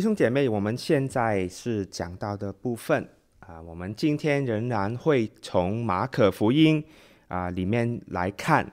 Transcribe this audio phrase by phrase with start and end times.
[0.00, 3.06] 弟兄姐妹，我们现在是讲到的部分
[3.40, 6.82] 啊，我们今天仍然会从马可福音
[7.28, 8.64] 啊里面来看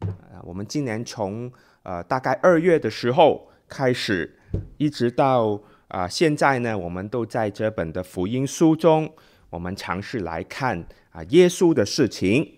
[0.00, 4.34] 啊，我们今年从呃大概二月的时候开始，
[4.78, 9.12] 一直到啊现在呢，我们都在这本的福音书中，
[9.50, 12.50] 我们尝试来看啊耶稣的事情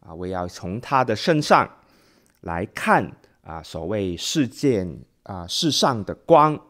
[0.00, 1.70] 啊，我要从他的身上
[2.40, 3.12] 来看
[3.42, 4.84] 啊所谓世界
[5.22, 6.60] 啊世上的光。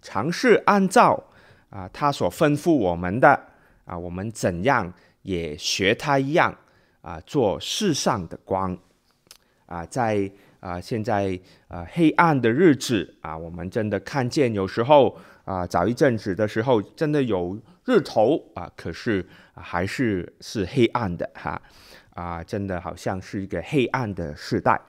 [0.00, 1.22] 尝试按照
[1.70, 3.40] 啊他所吩咐我们的
[3.84, 4.92] 啊，我们怎样
[5.22, 6.56] 也学他一样
[7.00, 8.76] 啊，做世上的光
[9.66, 10.30] 啊，在
[10.60, 21.60] 啊现在啊黑暗的日子啊，我们真的看见有时候啊早一阵子的时候真的有日头啊，可是还是是黑暗的哈
[22.14, 24.80] 啊，真的好像是一个黑暗的时代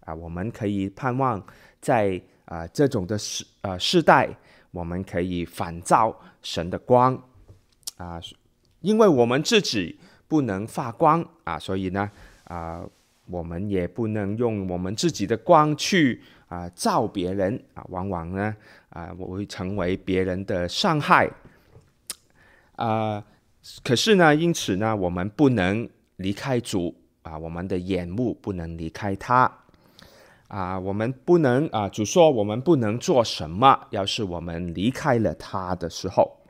[0.00, 1.44] 啊，我们可以盼望
[1.80, 2.20] 在。
[2.44, 4.28] 啊，这种的时啊时代，
[4.70, 7.14] 我们可以反照神的光
[7.96, 8.20] 啊，
[8.80, 12.10] 因为我们自己不能发光啊，所以呢
[12.44, 12.84] 啊，
[13.26, 18.54] 我们也不能用我们自己的光去啊照别人啊，往往呢
[18.90, 21.30] 啊，我会成为别人的伤害
[22.76, 23.24] 啊。
[23.84, 29.50] 可是呢，因此呢，我们不能离开主啊，我们的眼目不能离开他。
[30.52, 36.42] 啊，我们不能啊，主说我们不能做什么，要是我们离开了他的时候，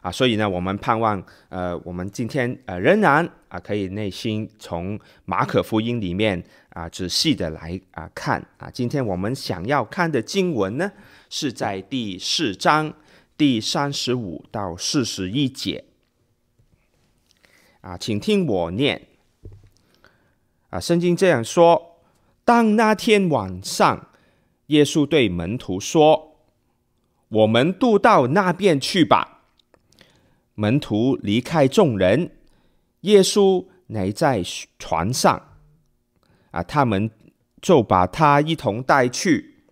[0.00, 8.40] 啊，所以呢，我们盼望，呃，我们今天呃仍然啊，可以内心从马可福音里面啊仔细的来啊看。
[8.58, 10.92] 啊，今天我们想要看的经文呢，
[11.28, 12.94] 是在第四章
[13.36, 15.84] 第三十五到四十一节，
[17.80, 19.08] 啊，请听我念，
[20.70, 21.88] 啊，圣经这样说。
[22.44, 24.08] 当那天晚上，
[24.66, 26.38] 耶稣对门徒说
[27.28, 29.42] ：“我们渡到那边去吧。”
[30.54, 32.32] 门徒离开众人，
[33.02, 34.42] 耶稣乃在
[34.78, 35.48] 船上。
[36.50, 37.10] 啊，他们
[37.60, 39.64] 就把他一同带去，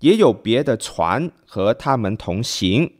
[0.00, 2.92] 也有别的船和他们同行。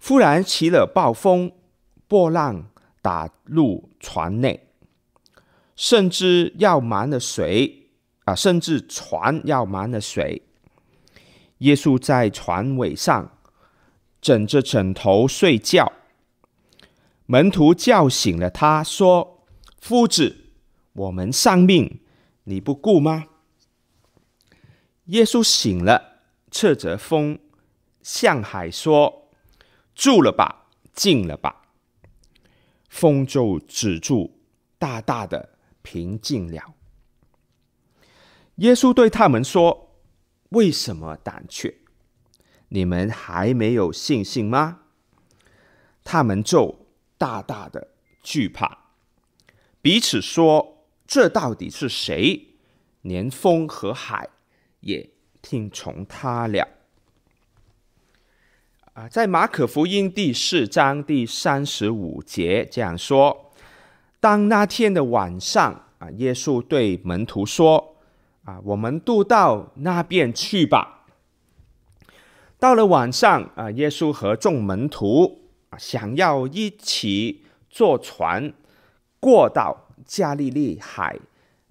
[0.00, 1.52] 忽然起了暴风，
[2.08, 2.70] 波浪
[3.02, 4.65] 打入船内。
[5.76, 7.90] 甚至要满了水
[8.24, 8.34] 啊！
[8.34, 10.42] 甚至船要满了水。
[11.58, 13.38] 耶稣在船尾上
[14.20, 15.92] 枕着枕头睡觉。
[17.26, 19.44] 门徒叫醒了他，说
[19.78, 20.36] ：“夫子，
[20.92, 22.00] 我们丧命，
[22.44, 23.26] 你不顾吗？”
[25.06, 27.38] 耶稣醒了，斥责风，
[28.02, 29.28] 向海说
[29.94, 31.62] ：“住了吧，静了吧。”
[32.88, 34.40] 风就止住，
[34.78, 35.55] 大大的。
[35.86, 36.74] 平静了。
[38.56, 39.94] 耶稣对他们说
[40.50, 41.76] ：“为什么胆怯？
[42.70, 44.80] 你们还没有信心吗？”
[46.02, 47.92] 他们就大大的
[48.24, 48.78] 惧怕，
[49.80, 52.56] 彼此说：“这到底是谁？
[53.02, 54.28] 连风和海
[54.80, 55.08] 也
[55.40, 56.68] 听从他了。”
[58.94, 63.45] 啊，在马可福音第四章第三十五节这样说。
[64.26, 67.94] 当那天的晚上啊，耶稣对门徒说
[68.42, 71.06] ：“啊，我们渡到那边去吧。”
[72.58, 78.52] 到了晚上啊，耶稣和众门徒啊，想要一起坐船
[79.20, 81.16] 过到加利利海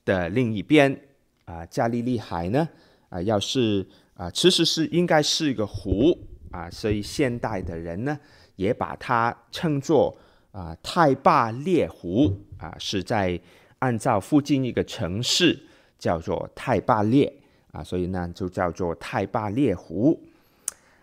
[0.06, 0.98] 的另一边
[1.44, 1.66] 啊。
[1.66, 2.70] 加利利海呢
[3.10, 6.18] 啊，要是啊，其实是应该是一个湖
[6.52, 8.18] 啊，所以现代的人呢
[8.56, 10.18] 也把它称作。
[10.56, 13.40] 啊，太巴列湖啊，是在
[13.80, 15.60] 按照附近一个城市
[15.98, 17.32] 叫做太巴列
[17.72, 20.22] 啊，所以呢就叫做太巴列湖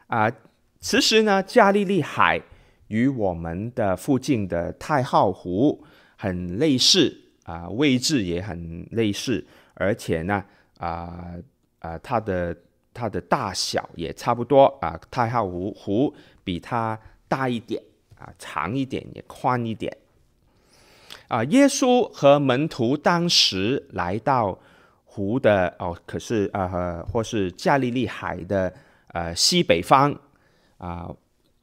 [0.07, 0.31] 啊。
[0.81, 2.41] 其实呢，加利利海
[2.89, 5.85] 与我们的附近的太浩湖
[6.17, 10.45] 很类似啊，位置也很类似，而且呢
[10.79, 11.35] 啊
[11.79, 12.57] 啊，它的
[12.93, 16.99] 它的大小也差不多啊，太浩湖湖比它
[17.29, 17.83] 大一点。
[18.19, 19.93] 啊，长一点也宽一点。
[21.33, 24.59] 啊，耶稣和门徒当时来到
[25.07, 28.71] 湖的哦，可是呃，或是加利利海的
[29.15, 30.15] 呃西北方
[30.77, 31.11] 啊。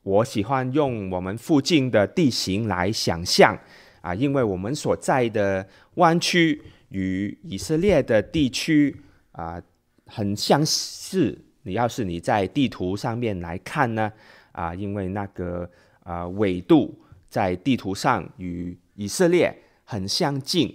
[0.02, 3.56] 我喜欢用我们附近的地形来想象
[4.02, 5.64] 啊，因为我们所在的
[5.98, 9.00] 湾区与以色列的地区
[9.34, 9.62] 啊
[10.08, 11.40] 很相似。
[11.62, 14.12] 你要是你在地图上面来看呢
[14.52, 15.70] 啊，因为那个。
[16.02, 20.68] 啊，纬度在地图上与以色列很相近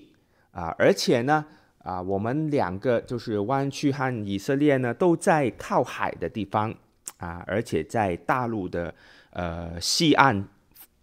[0.50, 1.44] 啊，而且呢，
[1.82, 6.74] 啊，我们两个就是湾区和以色列呢，都在靠海的地方
[7.18, 8.94] 啊，而且在大陆的
[9.28, 10.42] 呃西岸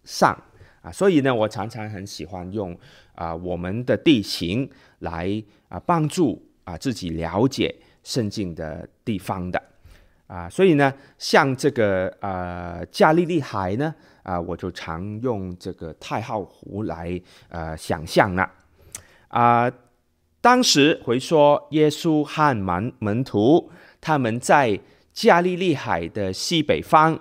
[0.02, 0.36] 上
[0.82, 2.76] 啊，所以呢，我常常很喜欢用
[3.14, 4.68] 啊我们的地形
[4.98, 7.72] 来啊帮助啊自己了解
[8.02, 9.62] 圣经的地方的。
[10.26, 18.50] 啊，所以呢，像这个呃加利利海呢啊，我就常用这个太浩湖来呃想象了
[19.28, 19.70] 啊。
[20.40, 23.70] 当时回说，耶稣和门门徒
[24.00, 24.80] 他们在
[25.12, 27.16] 加利利海的西北方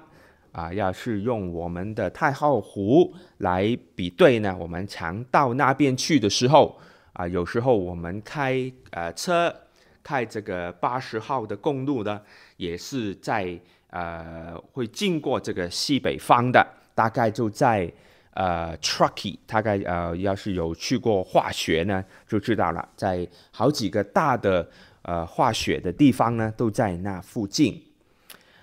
[0.51, 6.79] 啊，要是用我们的太浩湖来比对呢，我们常到那边去的时候
[7.13, 9.55] 啊，有时候我们开呃车
[10.01, 12.19] 开这个八十号的公路呢，
[12.57, 13.55] 也是在
[13.91, 16.65] 呃会经过这个西北方的，
[16.95, 17.91] 大概就在。
[18.33, 24.65] 呃，Truckee，大概呃，要是有去过化学呢，就知道了，在好几个大的
[25.01, 27.83] 呃化学的地方呢，都在那附近。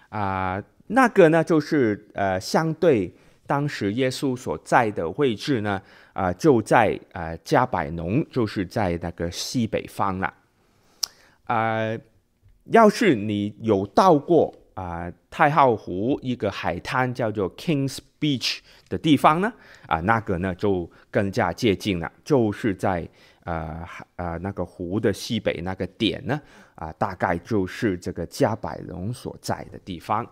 [0.08, 3.14] 啊、那个呢，就是呃，相对
[3.46, 5.82] 当时耶稣所在的位置呢，
[6.14, 10.32] 啊、就在呃加百农，就是在那个西北方了。
[11.44, 11.94] 啊、
[12.70, 14.54] 要是你有到过。
[14.78, 18.58] 啊、太浩湖一个海滩叫做 Kings Beach
[18.88, 19.52] 的地方呢，
[19.88, 23.08] 啊、那个呢就更加接近了，就是在
[23.42, 23.84] 呃
[24.14, 26.40] 呃那个湖的西北那个点呢，
[26.76, 30.24] 啊、大概就是这个加百隆所在的地方。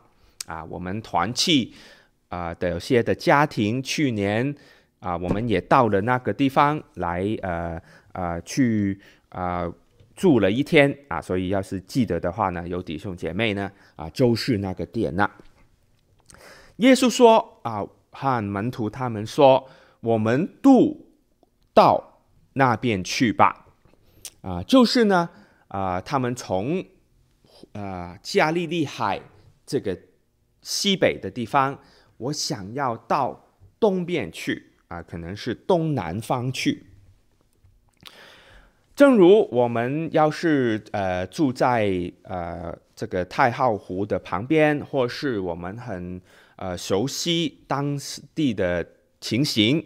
[0.47, 1.75] 啊、我们团契
[2.29, 4.55] 啊的有些的家庭去年
[5.01, 7.83] 啊、我们也到了那个地方来，呃
[8.13, 9.01] 呃去
[9.31, 9.69] 啊。
[10.17, 15.31] 住了一天啊，所以要是记得的话呢，有弟兄姐妹呢啊，就是那个点了。
[16.77, 19.69] 耶稣说啊，和门徒他们说，
[20.01, 21.07] 我们渡
[21.75, 22.23] 到
[22.55, 23.67] 那边去吧。
[24.41, 25.29] 啊，就是呢
[25.69, 26.83] 啊，他们从
[27.73, 29.21] 啊加利利海
[29.67, 29.99] 这个
[30.63, 31.79] 西北的地方，
[32.17, 33.49] 我想要到
[33.79, 36.87] 东边去啊，可能是东南方去。
[38.97, 46.19] 正如我们要是呃住在呃这个太浩湖的旁边，或是我们很
[46.57, 47.95] 呃熟悉当
[48.35, 48.85] 地的
[49.21, 49.85] 情形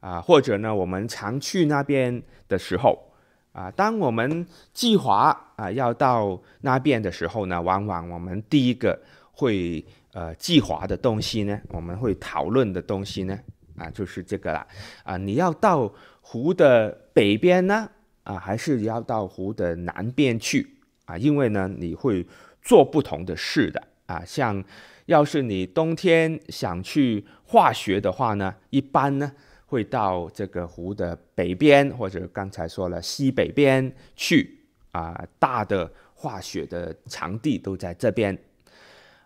[0.00, 3.10] 啊、或者呢我们常去那边的时候
[3.52, 9.00] 啊、当我们计划啊、要到那边的时候呢，往往我们第一个
[9.32, 9.82] 会
[10.12, 13.38] 呃计划的东西呢，我们会讨论的东西呢
[13.78, 14.66] 啊、就是这个啦
[15.04, 15.90] 啊、你要到
[16.20, 17.88] 湖的北边呢？
[18.24, 20.76] 啊，还是要到湖的南边去
[21.06, 22.24] 啊，因为呢，你会
[22.62, 24.22] 做不同的事的啊。
[24.24, 24.62] 像
[25.06, 29.32] 要是你冬天想去滑雪的话呢，一般呢
[29.66, 34.60] 会到这个湖的北边，或者刚才说了西北边去
[34.92, 35.26] 啊。
[35.40, 38.38] 大的滑雪的场地都在这边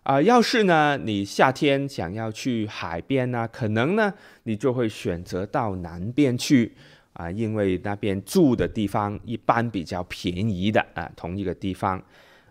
[0.01, 0.19] 啊。
[0.19, 4.11] 要是呢你夏天想要去海边呢，可能呢
[4.43, 6.75] 你就会选择到南边去。
[7.17, 11.99] 啊，因为那边住的地方一般比较便宜的啊，同一个地方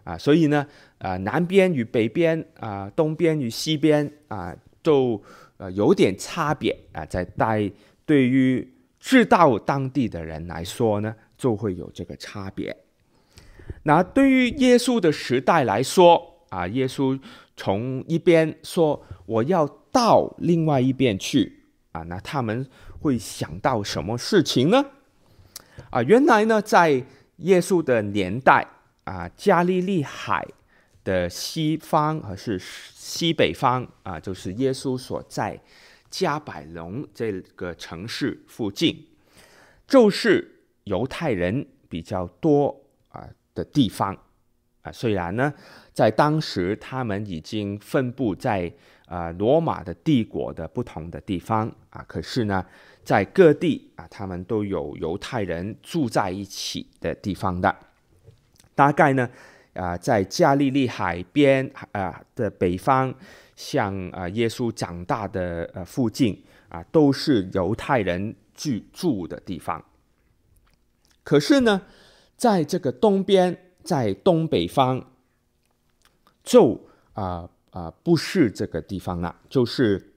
[0.02, 0.66] 啊，所以呢，
[0.98, 5.22] 啊，南边与北边啊，东边与西边啊，都
[5.58, 7.70] 呃有点差别啊，在带
[8.04, 8.68] 对于
[8.98, 12.76] 知道当地的人来说呢，就会有这个差别。
[13.84, 17.16] 那对于耶稣的时代来说啊，耶稣
[17.56, 22.66] 从一边说我要到另外一边去啊，那他们。
[23.00, 24.84] 会想到什么事情呢？
[25.90, 27.04] 啊，原来呢，在
[27.38, 28.66] 耶稣的年代
[29.04, 30.46] 啊，加利利海
[31.04, 35.60] 的西方还是西北方啊，就是耶稣所在
[36.10, 39.06] 加百农这个城市附近，
[39.86, 42.74] 就是犹太人比较多
[43.08, 44.16] 啊的地方
[44.82, 44.90] 啊。
[44.90, 45.52] 虽然呢，
[45.92, 48.72] 在当时他们已经分布在
[49.06, 52.64] 啊罗马的帝国的不同的地方啊，可是呢。
[53.06, 57.72] 在各地啊，他们都有犹太人住在一起的地方的。
[58.74, 59.30] 大概呢，
[59.74, 63.14] 啊，在加利利海边啊的北方，
[63.54, 69.84] 像啊耶稣长大的呃附近啊，都是犹太人居住的地方。
[71.22, 71.82] 可是呢，
[72.36, 75.04] 在这个东边，在东北方，
[76.42, 80.14] 就啊啊不是这个地方了，就是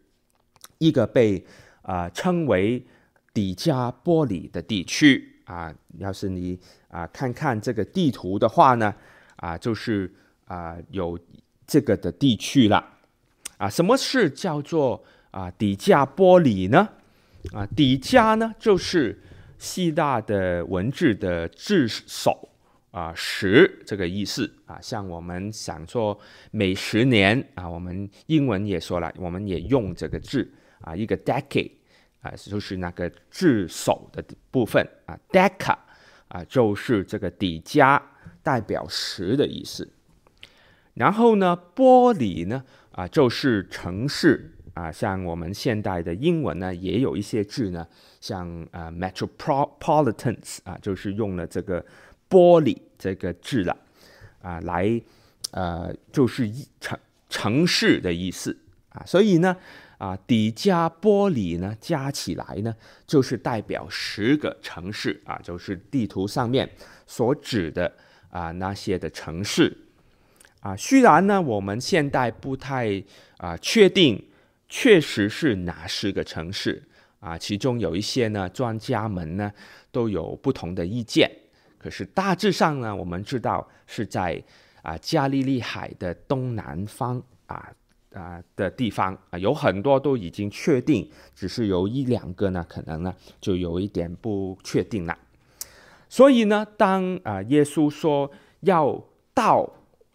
[0.77, 1.45] 一个被。
[1.81, 2.85] 啊、称为
[3.33, 8.93] 底加波里的地区啊，要是你啊看看这个地图的话呢，
[9.37, 10.13] 啊，就是
[10.45, 11.17] 啊有
[11.65, 12.85] 这个的地区了。
[13.57, 16.87] 啊，什么是叫做啊底加波里呢？
[17.53, 19.19] 啊，底加呢就是
[19.57, 22.49] 希腊的文字的字首
[22.91, 26.19] 啊，十这个意思啊，像我们想说
[26.51, 31.71] 每十年啊，我们英文也说了，我们也用这个字啊，一个 decade
[32.21, 35.77] 啊，就是那个字首的部分啊，deca
[36.27, 38.01] 啊，就是这个底加
[38.41, 39.91] 代表十的意思。
[40.95, 44.55] 然后呢，波里呢啊，就是城市。
[44.75, 47.85] 啊，像我们现代的英文呢，也有一些字呢，
[48.21, 51.85] 像啊 metropolitans 啊，就是用了这个
[52.29, 53.75] 玻璃这个字了，
[54.41, 55.01] 啊，来
[55.51, 58.57] 呃，就是城城市的意思
[58.89, 59.57] 啊，所以呢，
[59.97, 62.75] 啊，底加玻璃呢，加起来呢，
[63.07, 66.69] 就是代表十个城市啊，就是地图上面
[67.07, 67.91] 所指的
[68.29, 69.75] 啊那些的城市
[70.59, 73.03] 啊，虽然呢，我们现代不太
[73.37, 74.23] 啊确定。
[74.71, 76.83] 确实是哪十个城市
[77.19, 77.35] 啊？
[77.35, 79.51] 其中有一些呢，专家们呢
[79.91, 81.27] 都有不同的意见。
[81.79, 84.39] 可是大致上呢，我们知道是在
[84.83, 87.71] 啊加利利海的东南方啊
[88.13, 95.17] 啊的地方啊，有很多都已经确定，只是有一两个呢，可能呢就有一点不确定了。
[96.09, 99.01] 所以呢，当啊耶稣说要
[99.33, 99.67] 到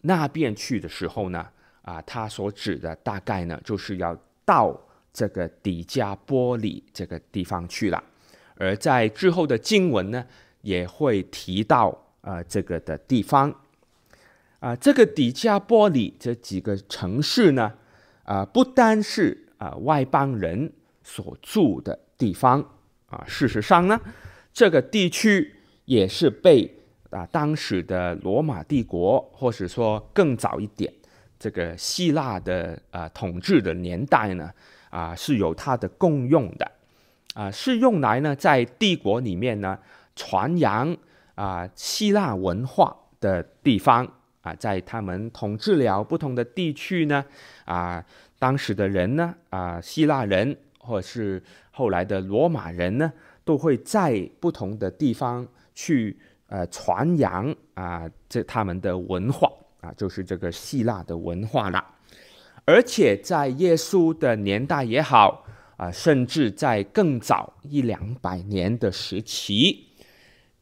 [0.02, 1.48] 那边去的时候呢，
[1.82, 4.16] 啊他所指的大概呢就是要。
[4.46, 4.78] 到
[5.10, 8.04] 这个底加波里这个地方去了，
[8.56, 10.22] 而在之后的经文呢，
[10.64, 13.54] 也会提到啊、这个的地方
[14.58, 17.72] 啊、这个底加波里这几个城市呢，
[18.24, 22.60] 啊、不单是啊、外邦人所住的地方
[23.06, 24.00] 啊、事实上呢，
[24.52, 25.54] 这个地区
[25.84, 26.68] 也是被
[27.10, 30.92] 啊、当时的罗马帝国，或者说更早一点。
[31.38, 34.50] 这个希腊的啊统治的年代呢，
[34.88, 36.72] 啊是有它的共用的，
[37.34, 39.78] 啊是用来呢在帝国里面呢
[40.16, 40.96] 传扬
[41.34, 44.06] 啊希腊文化的地方
[44.42, 47.24] 啊，在他们统治了不同的地区呢，
[47.64, 48.04] 啊
[48.38, 53.12] 当时的人呢啊希腊人或者是后来的罗马人呢，
[53.44, 56.18] 都会在不同的地方去
[56.48, 59.50] 呃传扬啊这他们的文化。
[59.84, 61.84] 啊，就是这个希腊的文化了，
[62.64, 65.44] 而且在耶稣的年代也好，
[65.76, 69.88] 啊，甚至在更早一两百年的时期，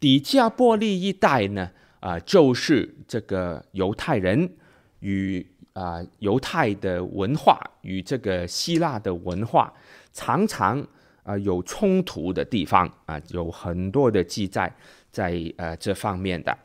[0.02, 4.50] 底加波利一带呢，啊，就是这个犹太人
[4.98, 9.72] 与啊犹太的文化与这个希腊的文化
[10.12, 10.84] 常常
[11.22, 14.74] 啊有冲突的地方啊，有很多的记载
[15.12, 16.58] 在呃这方面的。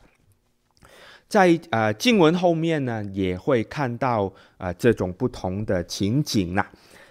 [1.28, 6.68] 在呃经文后面呢，也会看到啊、这种不同的情景啦。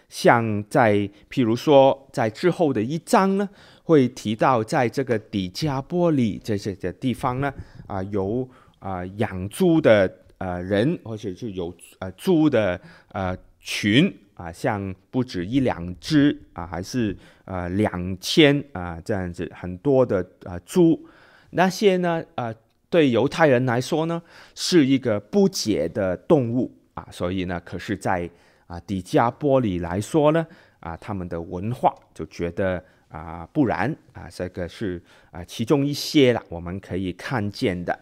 [0.09, 0.93] 像在
[1.29, 3.47] 譬如说，在之后的一章呢，
[3.87, 7.53] 会提到在这个底加波利这些的地方呢，
[7.87, 8.45] 啊、有
[8.79, 12.79] 啊、养猪的呃人，或者是有呃猪的
[13.13, 17.15] 呃群啊、像不止一两只啊，还是
[17.45, 21.07] 呃两千啊这样子很多的啊猪，
[21.51, 22.53] 那些呢啊。
[22.89, 24.21] 对犹太人来说呢，
[24.55, 28.29] 是一个不解的动物啊，所以呢，可是在，
[28.65, 30.47] 啊底加波利来说呢，
[30.79, 37.97] 啊他们的文化就觉得啊不然啊，这个是啊其中一些了，我们可以看见的。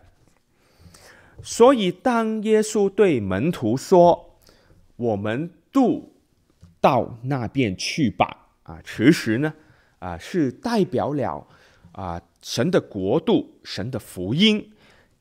[1.44, 4.40] 所以当耶稣对门徒说
[4.96, 6.14] ：“我们渡
[6.80, 9.54] 到那边去吧。”啊，其实呢，
[10.00, 11.46] 啊是代表了
[11.92, 14.72] 啊神的国度，神的福音。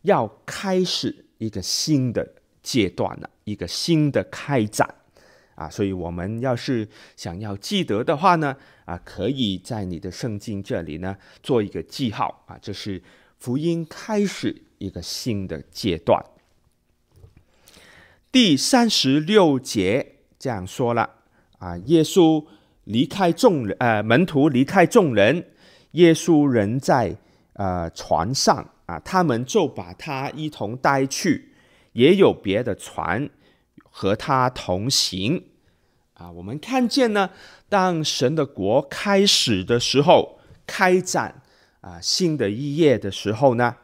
[0.03, 4.95] 要开始一个新的阶段了，一个新的开展
[5.55, 5.69] 啊！
[5.69, 13.03] 所以，我们要是想要记得的话呢，啊，可以在你的圣经这里呢做一个记号啊，这是
[13.39, 16.25] 福音开始一个新的阶段。
[18.31, 21.09] 第三十六节这样说了
[21.59, 22.45] 啊，耶稣
[22.85, 25.47] 离开众人，呃，门徒离开众人，
[25.93, 27.17] 耶稣人在
[27.55, 28.71] 呃船上。
[28.87, 31.55] 啊，他们就把他一同带去，
[31.95, 33.31] 也有别的船
[33.97, 35.41] 和他同行。
[36.15, 37.31] 啊，我们看见呢，
[37.69, 41.41] 当神的国开始的时候，开展
[41.81, 43.77] 啊新的一页的时候呢，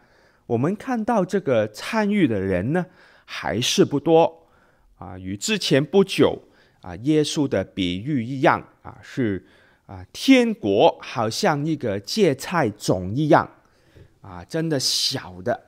[0.46, 2.84] 我们看到这个参与的人呢
[3.24, 4.48] 还是不多。
[4.98, 6.42] 啊，与之前不久
[6.80, 9.46] 啊耶稣的比喻一样啊，是
[9.86, 13.48] 啊天国好像一个芥菜种一样。
[14.22, 15.58] 啊，真的小的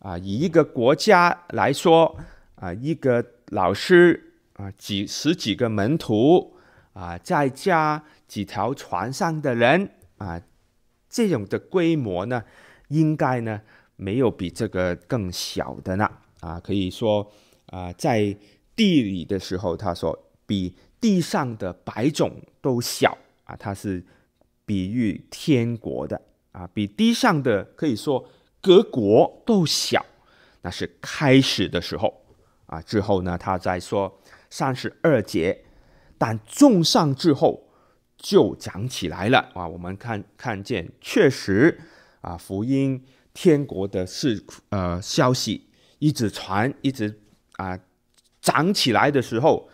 [0.00, 0.18] 啊！
[0.18, 2.14] 以一个国家来说
[2.56, 6.56] 啊，一个老师啊，几十几个门徒
[6.92, 10.40] 啊，再加几条船上的人啊，
[11.08, 12.44] 这种的规模呢，
[12.88, 13.60] 应该呢
[13.96, 16.10] 没有比这个更小的呢。
[16.40, 17.32] 啊，可以说
[17.66, 18.36] 啊，在
[18.76, 24.04] 地里的时候，他说比地上的百种都小啊，他是
[24.64, 26.20] 比喻天国的
[26.52, 28.28] 啊，比地上的可以说
[28.60, 30.04] 各国都小，
[30.62, 32.22] 那是开始的时候
[32.68, 32.80] 啊。
[32.80, 35.64] 之后呢，他再说三十二节，
[36.16, 37.64] 但种上之后。
[38.20, 39.64] 就长起来了啊！
[39.64, 41.78] 我们看看见，确实
[42.20, 43.00] 啊，福音
[43.32, 45.68] 天国的事呃消息
[46.00, 47.16] 一直传，一直
[47.58, 47.78] 啊
[48.42, 49.68] 长起来的时候，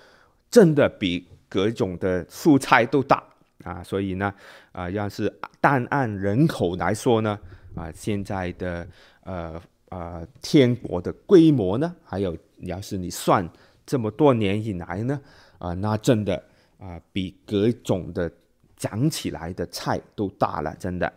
[0.50, 3.24] 真的比各种的蔬菜都大
[3.64, 3.82] 啊！
[3.82, 4.34] 所以呢，
[4.72, 7.40] 啊，要是单按人口来说呢，
[7.74, 8.86] 啊，现在的
[9.22, 9.58] 呃
[9.88, 13.48] 呃天国的规模呢，还有要是你算
[13.86, 15.20] 这么多年以来呢，
[15.58, 16.42] 啊，那真的。
[16.76, 18.30] 啊，比各种的
[18.76, 21.10] 长起来的菜都大了，真的。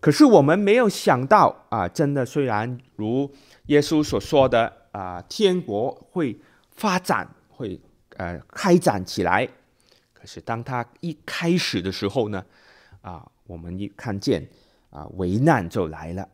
[0.00, 3.30] 可是我们没有想到啊，真的，虽然如
[3.66, 6.36] 耶稣所说的啊，天国会
[6.70, 7.78] 发展，会
[8.16, 9.46] 呃开展起来。
[10.12, 12.44] 可是当他一开始的时候呢，
[13.02, 14.48] 啊，我们一看见
[14.90, 16.28] 啊，危难就来了。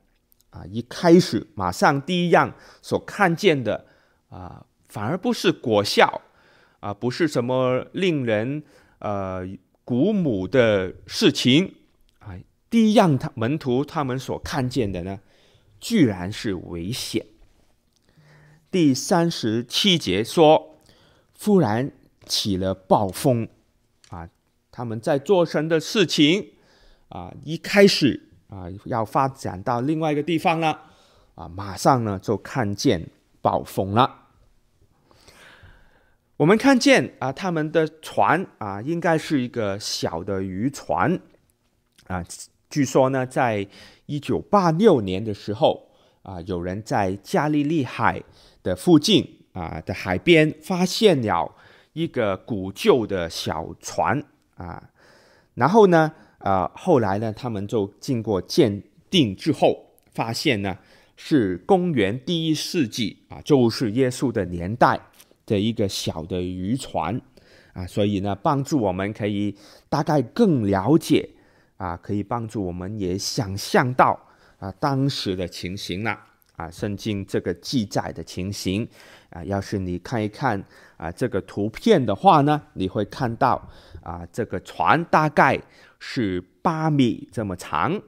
[0.59, 3.87] 啊，一开始马上第一样所看见的
[4.29, 6.23] 啊，反而不是果效。
[6.81, 8.63] 啊，不是什么令人
[9.01, 9.45] 呃
[9.85, 11.75] 鼓舞的事情
[12.21, 12.39] 啊！
[12.71, 15.19] 第一样，他门徒他们所看见的呢，
[15.81, 17.27] 居然是危险。
[18.71, 20.79] 第三十七节说，
[21.41, 21.91] 忽然
[22.27, 23.49] 起了暴风
[24.11, 24.29] 啊！
[24.71, 26.53] 他们在做神的事情
[27.09, 30.81] 啊，一开始啊要发展到另外一个地方了
[31.35, 33.09] 啊，马上呢就看见
[33.41, 34.27] 暴风了。
[36.37, 41.19] 我们看见啊，他们的船啊，应该是一个小的渔船
[42.07, 42.25] 啊。
[42.71, 43.67] 据说呢，在
[44.07, 45.91] 一九八六年的时候
[46.23, 48.23] 啊，有人在加利利海
[48.63, 51.53] 的附近啊的海边发现了
[51.93, 54.23] 一个古旧的小船
[54.57, 54.91] 啊。
[55.55, 60.77] 然后呢，啊，后来呢，他们就经过鉴定之后，发现呢
[61.17, 65.01] 是公元第一世纪啊，就是耶稣的年代。
[65.49, 67.19] 的一个小的渔船
[67.73, 69.57] 啊，所以呢，帮助我们可以
[69.89, 71.27] 大概更了解
[71.79, 74.21] 啊，可以帮助我们也想象到
[74.59, 76.21] 啊当时的情形了
[76.57, 78.87] 啊，圣经这个记载的情形
[79.31, 80.63] 啊，要是你看一看
[80.99, 83.67] 啊这个图片的话呢，你会看到
[84.03, 85.59] 啊这个船大概
[85.99, 88.01] 是八米这么长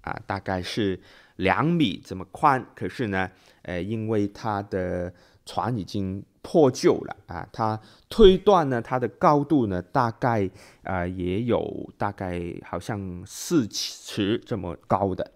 [0.00, 0.98] 啊，大概是
[1.36, 3.30] 两米这么宽，可是呢，
[3.62, 5.12] 呃，因为它的
[5.44, 7.48] 船已经破旧了啊！
[7.52, 10.48] 它推断呢，它的高度呢，大概
[10.82, 15.30] 啊、也有大概好像四尺这么高的，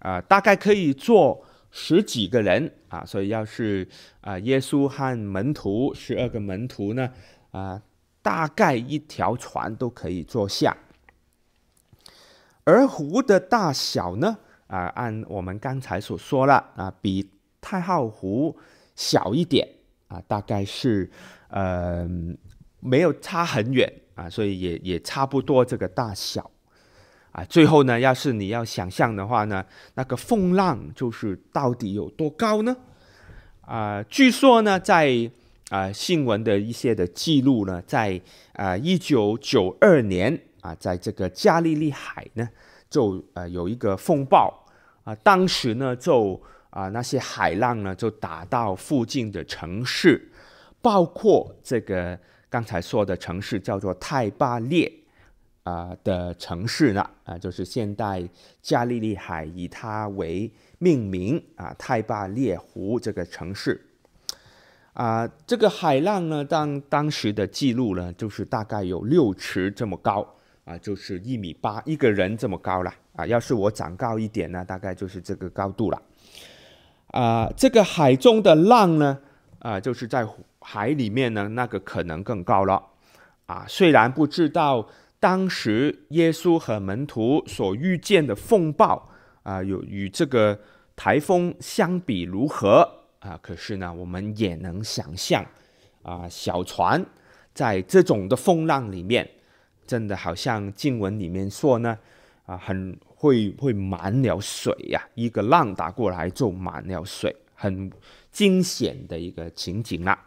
[0.00, 3.04] 啊、大概可以坐十几个人啊。
[3.04, 3.86] 所以要是
[4.20, 7.10] 啊、耶稣和门徒十二个门徒呢，
[7.52, 7.80] 啊、
[8.22, 10.76] 大概一条船都可以坐下。
[12.64, 18.56] 而湖的大小呢，啊、按我们刚才所说了啊，比太浩湖
[18.96, 19.68] 小一点。
[20.06, 21.10] 啊，大概是，
[21.48, 22.06] 呃，
[22.80, 26.48] 没有差很远啊，所以也也差不多这个大小，
[27.32, 32.76] 啊，最后呢，要是你要想象的话呢，那个风浪就是到底有多高呢？
[33.62, 35.30] 啊，据说呢，在
[35.70, 38.20] 啊新闻的一些的记录呢，在
[38.52, 42.48] 啊一九九二年啊，在这个加利利海呢，
[42.88, 44.52] 就呃有一个风暴
[45.04, 46.40] 啊，当时呢就。
[46.74, 50.28] 啊，那些海浪呢，就打到附近的城市，
[50.82, 52.18] 包括这个
[52.50, 54.92] 刚才说的城市叫做泰巴列
[55.62, 58.28] 啊的城市呢，啊，就是现代
[58.60, 63.80] 加利利海以它为命名啊，泰巴列湖这个城市。
[64.94, 70.26] 啊，这个海浪呢，当当时的记录呢，就是大概有六尺这么高
[70.64, 73.26] 啊，就是一米八一个人这么高了啊。
[73.26, 76.02] 要是我长高一点呢，大概就是这个高度了。
[77.08, 79.18] 啊、这个海中的浪呢，
[79.60, 80.26] 啊、就是在
[80.60, 82.82] 海里面呢，那个可能更高了。
[83.46, 84.88] 啊，虽然不知道
[85.20, 89.08] 当时耶稣和门徒所遇见的风暴
[89.42, 90.58] 啊，有与这个
[90.96, 92.88] 台风相比如何
[93.20, 95.44] 啊，可是呢，我们也能想象
[96.02, 97.04] 啊，小船
[97.52, 99.28] 在这种的风浪里面，
[99.86, 101.98] 真的好像经文里面说呢，
[102.46, 102.98] 啊，很。
[103.16, 107.90] 会会满了水呀、一个浪打过来就满了水，很
[108.30, 110.26] 惊险的一个情景啦。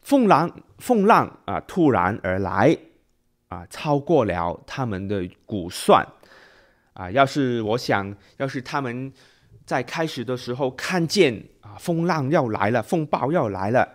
[0.00, 2.74] 风浪风浪啊，突然而来
[3.48, 6.02] 啊，超过了他们的估算
[6.94, 7.10] 啊。
[7.10, 9.12] 要是我想，要是他们
[9.66, 13.86] 在开始的时候看见啊风浪要来了，风暴要来了，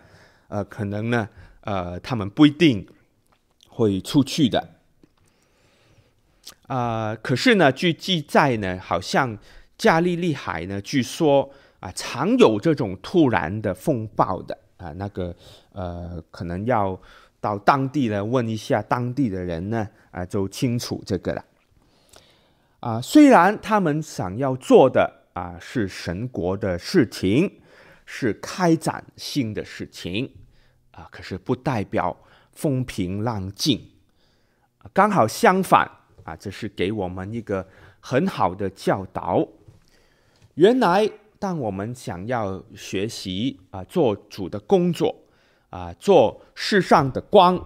[0.46, 1.28] 呃，可能呢，
[1.62, 2.86] 呃，他们不一定
[3.76, 4.70] 会出去的。
[6.66, 9.36] 啊、可是呢，据记载呢，好像
[9.76, 15.36] 加利利海呢，据说啊，常有这种突然的风暴的啊，那个
[15.72, 16.98] 呃，可能要。
[17.38, 21.44] 到当地呢，问一下当地的人呢，啊，就清楚这个了。
[22.80, 27.60] 啊，虽然他们想要做的啊是神国的事情，
[28.04, 30.28] 是开展新的事情，
[30.90, 32.16] 啊，可是不代表
[32.56, 33.80] 风平浪静。
[34.92, 35.88] 刚好相反
[36.24, 37.68] 啊，这是给我们一个
[38.00, 39.46] 很好的教导。
[40.54, 45.14] 原来，当我们想要学习啊，做主的工作。
[45.68, 47.56] 啊，做世上的光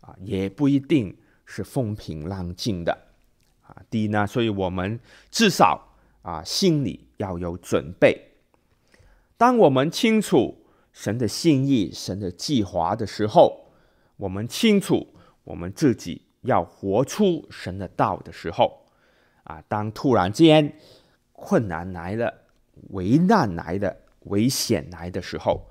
[0.00, 2.96] 啊，也不一定是风平浪静的
[3.60, 3.76] 啊。
[3.90, 4.98] 第一呢，所以我们
[5.30, 8.30] 至少啊，心里要有准备。
[9.36, 13.63] 当我们清楚神的心意、神的计划的时候，
[14.16, 18.86] 我们清楚我们自己要活出神的道的时候，
[19.44, 20.76] 啊，当突然间
[21.32, 22.32] 困难来了、
[22.90, 25.68] 危难来了、危险来的时候。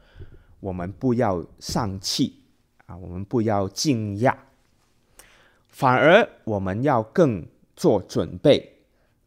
[0.59, 2.41] 我们不要丧气
[2.85, 4.33] 啊，我们不要惊讶，
[5.67, 8.77] 反而我们要更做准备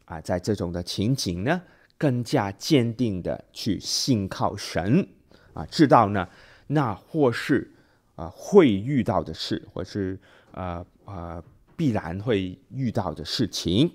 [0.06, 1.60] 啊，在这种的情景呢，
[1.98, 5.06] 更加坚定的去信靠神
[5.52, 6.26] 啊，知道呢，
[6.68, 7.74] 那或是
[8.16, 10.18] 啊会遇到的事，或是
[10.50, 11.42] 呃呃
[11.76, 13.90] 必然会遇到的事情，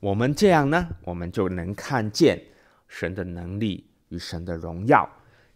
[0.00, 2.42] 我们这样呢，我们就能看见
[2.88, 5.08] 神的能力与神的荣耀，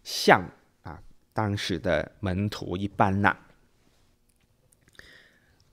[0.03, 0.41] 像
[0.83, 1.01] 啊。
[1.33, 3.37] 当时的门徒一般呐，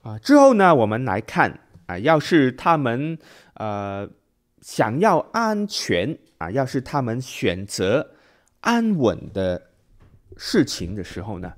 [0.03, 3.19] 啊，之后呢，我们来看啊，要是他们
[3.55, 4.07] 呃
[4.61, 8.11] 想要安全啊，要是他们选择
[8.61, 9.71] 安稳的
[10.37, 11.55] 事情的时候呢，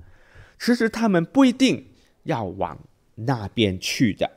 [0.59, 1.87] 其实他们不一定
[2.23, 2.77] 要往
[3.15, 4.29] 那边去的，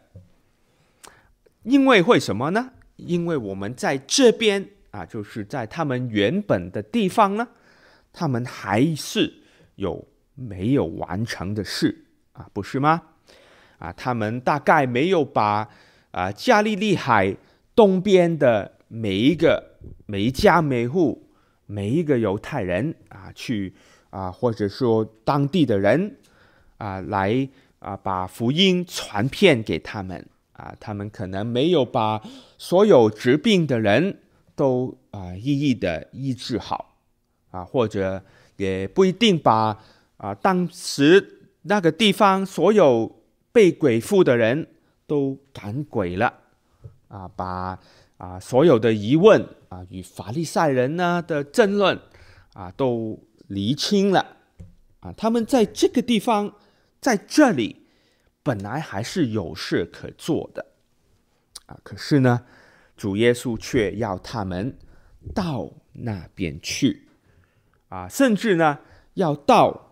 [1.62, 2.72] 因为为什么呢？
[2.96, 7.48] 因为我们在这边啊，就是在他们原本的地方呢，
[8.12, 9.34] 他们还是。
[9.76, 12.46] 有没有完成的事啊？
[12.52, 13.00] 不是吗？
[13.78, 15.66] 啊，他们大概没有把
[16.10, 17.34] 啊加利利海
[17.74, 21.30] 东边的每一个每一家每户
[21.64, 23.72] 每一个犹太人啊去
[24.10, 26.16] 啊，或者说当地的人
[26.78, 32.20] 啊来啊把福音传遍给他们啊，他们可能没有把
[32.58, 34.18] 所有疾病的人
[34.54, 36.94] 都啊一一的医治好
[37.50, 38.22] 啊，或者。
[38.56, 39.74] 也不一定把
[40.18, 43.10] 啊，当时那个地方所有
[43.52, 44.66] 被鬼附的人
[45.06, 46.34] 都赶鬼了
[47.08, 47.78] 啊，把
[48.18, 51.98] 啊所有的疑问啊与法利赛人呢的争论
[52.52, 53.18] 啊都
[53.50, 54.36] 厘清了
[55.00, 56.54] 啊，他们在这个地方
[57.00, 57.84] 在这里
[58.44, 60.66] 本来还是有事可做的
[61.66, 62.46] 啊，可是呢，
[62.96, 64.78] 主耶稣却要他们
[65.34, 67.08] 到那边去。
[67.88, 68.78] 啊，甚至呢，
[69.14, 69.90] 要到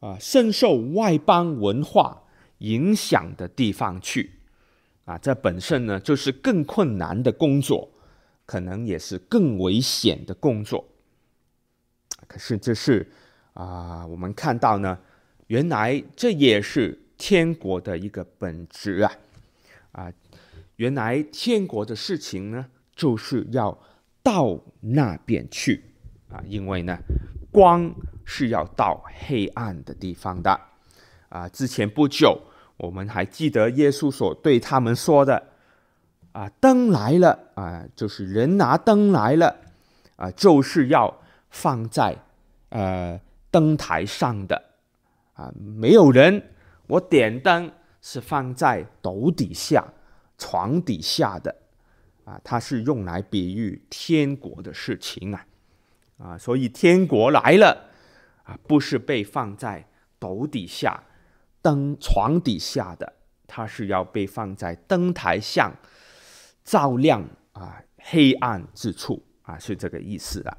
[0.00, 2.24] 啊深受外邦文化
[2.58, 4.40] 影响的地方去，
[5.06, 7.90] 啊，这本身呢就是更困难的工作，
[8.44, 10.86] 可能也是更危险的工作。
[12.26, 13.06] 可是这是
[13.52, 14.98] 啊，我们看到呢，
[15.46, 19.12] 原来这也是天国的一个本质啊，
[19.92, 20.12] 啊，
[20.76, 23.78] 原来天国的事情呢，就是要
[24.22, 25.84] 到那边去。
[26.30, 26.98] 啊，因为呢，
[27.52, 30.60] 光是要到黑暗的地方的。
[31.28, 32.40] 啊，之前不久，
[32.76, 35.50] 我们还记得耶稣所对他们说的
[36.32, 39.56] ：“啊，灯来了啊，就是人拿灯来了
[40.16, 41.22] 啊，就是要
[41.54, 42.16] 放在
[42.70, 43.18] 呃
[43.50, 44.60] 灯台上的
[45.34, 46.42] 啊，没有人，
[46.88, 49.86] 我点灯是放在斗底下、
[50.36, 51.54] 床底下的
[52.24, 55.46] 啊，它是用来比喻天国的事情啊。”
[56.18, 57.90] 啊，所以天国来了
[58.44, 59.84] 啊，不是被放在
[60.18, 61.02] 斗底下、
[61.62, 63.12] 灯床底下的，
[63.46, 65.72] 它是要被放在灯台上，
[66.64, 70.56] 照亮啊黑暗之处啊，是这个意思啊。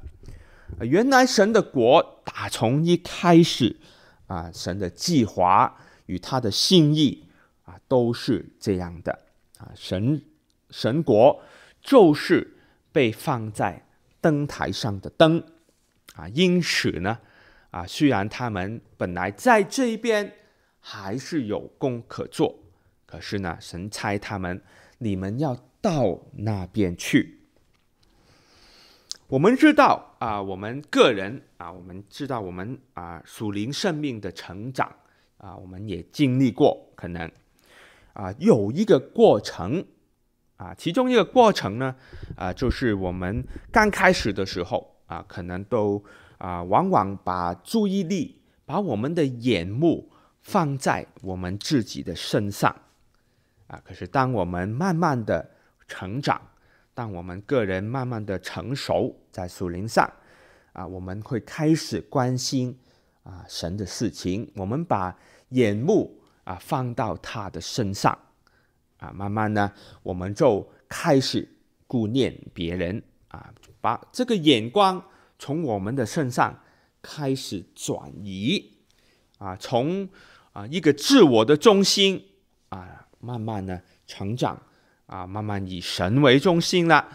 [0.80, 3.76] 原来神的国打从一开始
[4.26, 7.28] 啊，神的计划与他的心意
[7.64, 9.18] 啊，都是这样的
[9.58, 9.70] 啊。
[9.74, 10.22] 神
[10.70, 11.42] 神国
[11.80, 12.56] 就是
[12.92, 13.82] 被放在。
[14.18, 15.40] 灯台上的灯
[16.16, 17.16] 啊，因此呢，
[17.70, 20.32] 啊，虽然他们本来在这一边
[20.80, 22.58] 还是有功可做。
[23.04, 24.60] 可是呢，神差他们，
[24.98, 27.45] 你们要到那边去。
[29.28, 34.88] 我们知道啊，我们个人啊，我们知道我们啊属灵生命的成长
[35.38, 37.28] 啊，我们也经历过，可能
[38.12, 39.84] 啊有一个过程
[40.56, 41.96] 啊，其中一个过程呢
[42.36, 46.00] 啊，就是我们刚开始的时候啊，可能都
[46.38, 50.08] 啊往往把注意力、把我们的眼目
[50.42, 52.72] 放在我们自己的身上
[53.66, 55.50] 啊，可是当我们慢慢的
[55.88, 56.40] 成长。
[56.96, 60.10] 当我们个人慢慢的成熟在属灵上，
[60.72, 62.74] 啊，我们会开始关心
[63.22, 65.14] 啊神的事情，我们把
[65.50, 68.18] 眼目啊放到他的身上，
[68.96, 69.70] 啊，慢慢呢，
[70.02, 71.46] 我们就开始
[71.86, 75.04] 顾念别人，啊，把这个眼光
[75.38, 76.58] 从我们的身上
[77.02, 78.72] 开始转移，
[79.36, 80.08] 啊，从
[80.54, 82.24] 啊一个自我的中心
[82.70, 84.62] 啊，慢慢呢成长。
[85.06, 87.06] 啊，慢慢以神为中心了，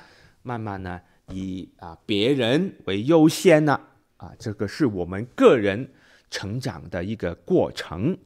[0.44, 5.92] 慢慢呢以啊别人为优先了，啊，这个是我们个人
[6.30, 8.18] 成长的一个过程，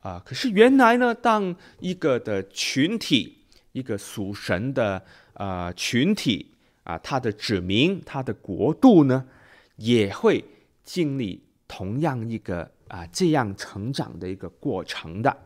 [0.00, 3.38] 啊，可是原来呢，当一个的群体，
[3.72, 9.26] 一个属神的呃群体啊，他的子民，他的国度呢，
[9.74, 10.44] 也会
[10.84, 15.36] 经历同样一个啊这样成长的一个过程的，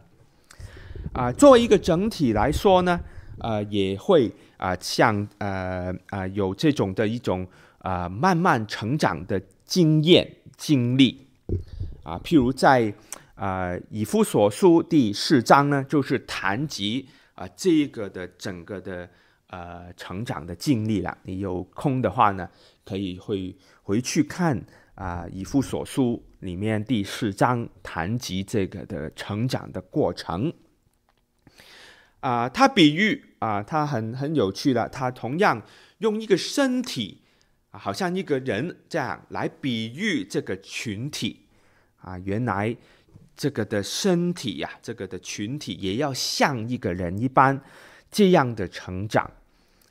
[1.15, 3.01] 啊，作为一个整体来说呢。
[3.39, 7.47] 呃，也会啊、像呃呃有这种的一种
[7.79, 11.27] 啊、慢慢成长的经验经历
[12.05, 12.93] 啊，譬如在
[13.35, 19.09] 啊、以夫所书第四章呢，就是谈及啊、呃、这个的整个的
[19.49, 21.17] 呃成长的经历了。
[21.25, 22.49] 你有空的话呢，
[22.85, 24.63] 可以会回去看
[24.95, 30.53] 啊、以夫所书里面第四章谈及这个的成长的过程。
[32.23, 35.61] 啊，他比喻啊，他很很有趣的，他同样
[35.99, 37.21] 用一个身体
[37.73, 41.41] 啊，好像一个人这样来比喻这个群体
[41.97, 42.17] 啊。
[42.21, 42.77] 原来
[43.37, 47.61] 这个的身体呀、这个的群体也要像一个人一般
[48.09, 49.29] 这样的成长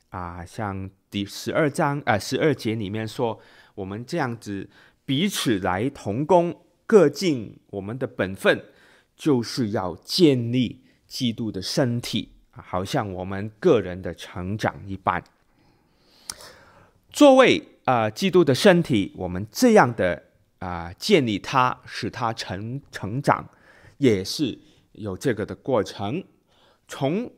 [0.10, 0.46] 啊。
[0.46, 3.38] 像第十二章啊，十二节里面说，
[3.76, 4.70] 我们这样子
[5.04, 8.63] 彼此来同工，各尽我们的本分，
[9.17, 10.81] 就是要建立。
[11.12, 15.21] 基督的身体啊，好像我们个人的成长一般。
[17.10, 20.24] 作为啊、呃，基督的身体，我们这样的
[20.60, 23.45] 啊、建立它，使它成成长，
[23.97, 24.58] 也是
[24.93, 26.24] 有这个的过程。
[26.88, 27.30] 从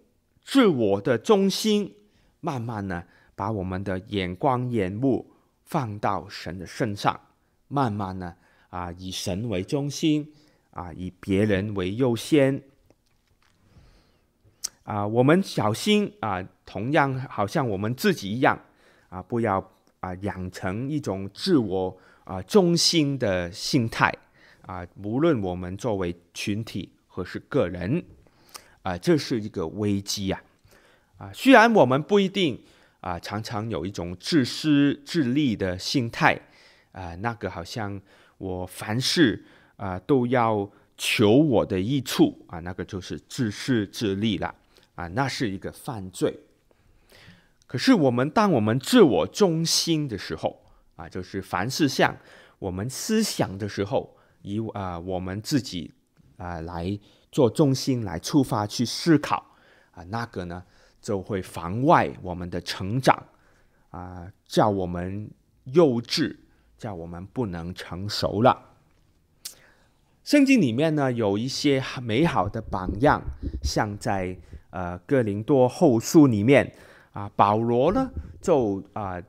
[0.44, 1.96] 自我的中心，
[2.42, 3.06] 慢慢呢，
[3.36, 5.32] 把我们的眼光、眼目
[5.64, 7.20] 放到神的身上，
[7.68, 8.36] 慢慢呢，
[8.70, 10.32] 啊，以神为中心，
[10.70, 12.62] 啊，以别人为优先。
[14.84, 18.60] 啊，我们小心啊，同样好像我们自己一样
[19.08, 24.14] 啊，不要啊养成一种自我啊中心的心态
[24.62, 24.86] 啊。
[25.02, 28.04] 无论我们作为群体或是个人
[28.82, 30.44] 啊，这是一个危机呀！
[31.18, 32.62] 啊，虽然我们不一定
[33.00, 36.38] 啊，常常有一种自私自利的心态
[36.92, 38.02] 啊，那个好像
[38.38, 39.46] 我凡事
[39.78, 44.54] 啊都要求我的益处啊，那个就是自私自利了。
[44.96, 46.40] 啊，那是一个犯罪。
[47.66, 50.62] 可是我们当我们自我中心的时候，
[50.96, 52.16] 啊，就是凡事像
[52.60, 55.92] 我们思想的时候，以啊我们自己
[56.38, 57.00] 啊来
[57.32, 59.56] 做中心来出发去思考，
[59.92, 60.64] 啊，那个呢
[61.02, 63.26] 就会妨碍我们的成长，
[63.90, 65.32] 啊，叫我们
[65.64, 66.38] 幼稚，
[66.78, 68.76] 叫我们不能成熟了。
[70.24, 73.20] 圣经里面呢有一些美好的榜样，
[73.64, 74.38] 像在。
[74.74, 76.74] 呃，哥林多后书里面
[77.12, 78.10] 啊，保罗呢
[78.42, 79.22] 就啊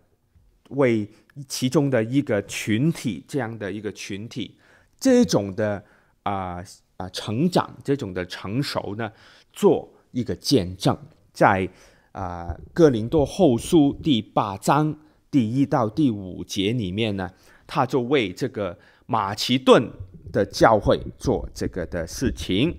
[0.70, 1.06] 为
[1.46, 4.56] 其中的一个群体，这样的一个群体，
[4.98, 5.84] 这种的
[6.22, 6.64] 啊
[6.96, 9.12] 啊成长，这种的成熟呢，
[9.52, 10.96] 做一个见证，
[11.34, 11.68] 在
[12.12, 14.96] 啊哥林多后书第八章
[15.30, 17.30] 第一到第五节里面呢，
[17.66, 19.90] 他就为这个马其顿
[20.32, 22.74] 的教会做这个的事情。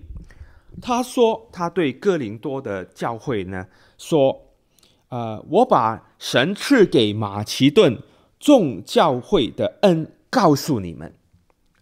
[0.82, 3.66] 他说：“他对哥林多的教会呢
[3.98, 4.54] 说，
[5.08, 7.98] 呃，我把神赐给马其顿
[8.40, 11.14] 众教会的恩告诉你们，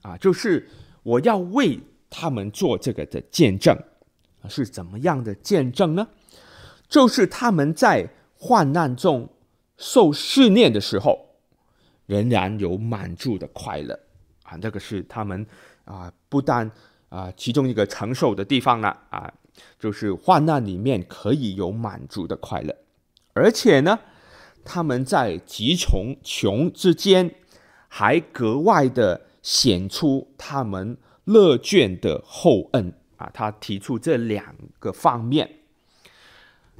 [0.03, 0.69] 啊，就是
[1.01, 1.79] 我要为
[2.09, 3.75] 他们做这个的见证，
[4.47, 6.07] 是怎么样的见证呢？
[6.87, 9.27] 就是他们在患难中
[9.77, 11.19] 受试炼的时候，
[12.05, 13.99] 仍然有满足的快乐，
[14.43, 15.43] 啊，那个是他们
[15.85, 16.69] 啊，不但。”
[17.13, 19.31] 啊，其中一个承受的地方呢，啊，
[19.77, 22.75] 就是患难里面可以有满足的快乐，
[23.33, 23.99] 而且呢，
[24.65, 27.35] 他们在极穷穷之间，
[27.87, 33.29] 还格外的显出他们乐捐的厚恩啊。
[33.31, 35.57] 他提出这两个方面，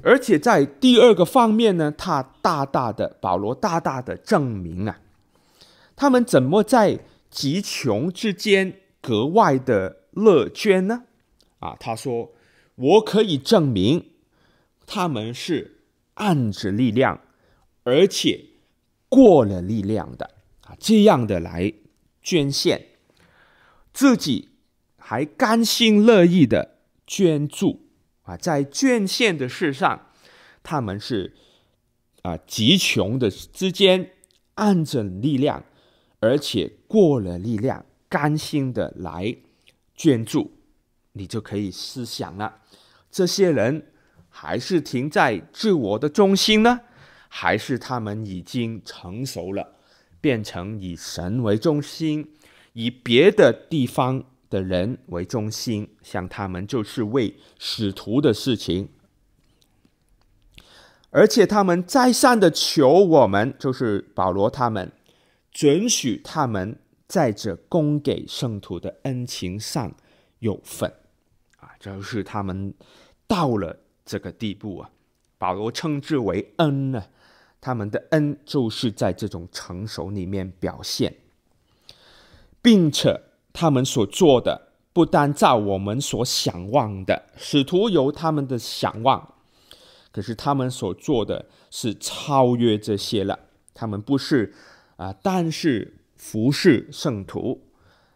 [0.02, 4.98] 而且在第二个方面呢，他大大的保罗大大的证明啊，
[5.94, 6.98] 他们怎么在
[7.30, 9.98] 极穷之间格外的。
[10.14, 11.04] 乐捐呢？
[11.58, 12.32] 啊，他说
[12.76, 14.10] ：“我可以证明，
[14.86, 15.80] 他们是
[16.14, 17.20] 按着力量，
[17.84, 18.44] 而且
[19.08, 20.30] 过了力量的
[20.62, 21.72] 啊，这样的来
[22.22, 22.88] 捐献，
[23.92, 24.50] 自己
[24.98, 27.86] 还甘心乐意的捐助
[28.22, 30.08] 啊，在捐献的事上，
[30.62, 31.34] 他们是
[32.22, 34.10] 啊极穷的之间
[34.54, 35.64] 按着力量，
[36.20, 39.34] 而且过了力量，甘心的来。”
[39.94, 40.52] 捐助，
[41.12, 42.62] 你就可以思想了。
[43.10, 43.92] 这些人
[44.28, 46.80] 还是停在自我的中心呢，
[47.28, 49.76] 还是他们已经成熟了，
[50.20, 52.34] 变成以神为中心，
[52.72, 55.88] 以别的地方的人为中心？
[56.02, 58.88] 像他们就是为使徒的事情，
[61.10, 64.90] 而且他们再三的求我们，就是保罗他们
[65.52, 66.76] 准许他们。
[67.06, 69.94] 在这供给圣徒的恩情上
[70.38, 70.90] 有份
[71.58, 72.72] 啊，就是他们
[73.26, 74.90] 到了这个地步啊，
[75.36, 77.04] 保罗称之为恩呢。
[77.60, 81.14] 他们的恩就是在这种成熟里面表现，
[82.60, 83.20] 并且
[83.52, 89.34] 他们所做的不单照我们所想望的，使徒有他们的想望，
[90.12, 93.38] 可是他们所做的是超越这些了。
[93.72, 94.54] 他们不是
[94.96, 95.98] 啊，但是。
[96.26, 97.68] 服侍圣徒，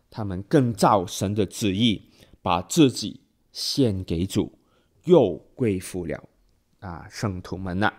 [0.08, 2.08] 他们更照神的旨意，
[2.40, 3.20] 把自己
[3.52, 4.58] 献给主，
[5.04, 6.26] 又归服了
[6.80, 7.94] 啊，圣徒们呐、啊。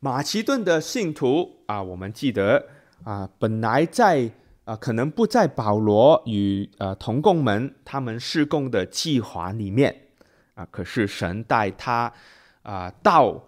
[0.00, 2.68] 马其顿的信徒啊，我们记得
[3.04, 4.30] 啊，本来在
[4.64, 10.08] 啊，可能不在保罗与呃、啊、同工们他们事工的计划里面
[10.54, 12.12] 啊，可是神带他
[12.60, 13.42] 啊到，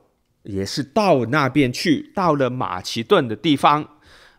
[0.45, 3.87] 也是到那边去，到了马其顿的地方。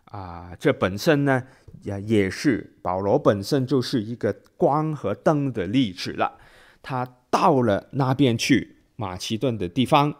[0.09, 1.43] 啊，这本身呢，
[1.83, 6.39] 也也是保罗本身就是一个光和灯的例子了。
[6.81, 10.15] 他到了那边去，马其顿的地方，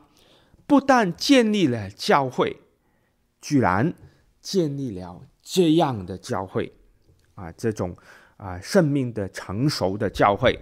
[0.68, 2.58] 不但建立了教会，
[3.42, 3.94] 居然
[4.42, 6.72] 建立了这样的教会，
[7.34, 7.98] 啊，这种
[8.38, 10.54] 啊生命的成熟的教会，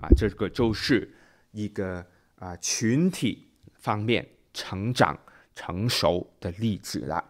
[0.00, 1.10] 啊，这个就是
[1.52, 2.04] 一个
[2.36, 5.18] 啊群体方面成长
[5.54, 7.24] 成熟的例子了。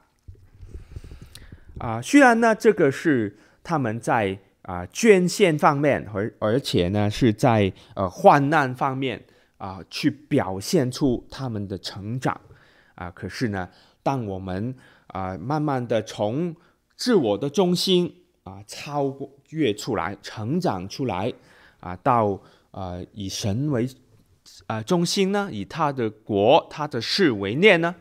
[1.78, 9.20] 啊，虽然呢，这个是他们在啊捐献方面，而而且呢是在呃患难方面
[9.56, 12.40] 啊去表现出他们的成长
[12.94, 13.68] 啊，可是呢，
[14.04, 14.72] 当我们
[15.08, 16.54] 啊慢慢的从
[16.94, 19.12] 自我的中心啊超
[19.50, 21.32] 越出来，成长出来
[21.80, 23.88] 啊，到啊以神为
[24.68, 27.92] 啊中心呢，以他的国、他的事为念呢，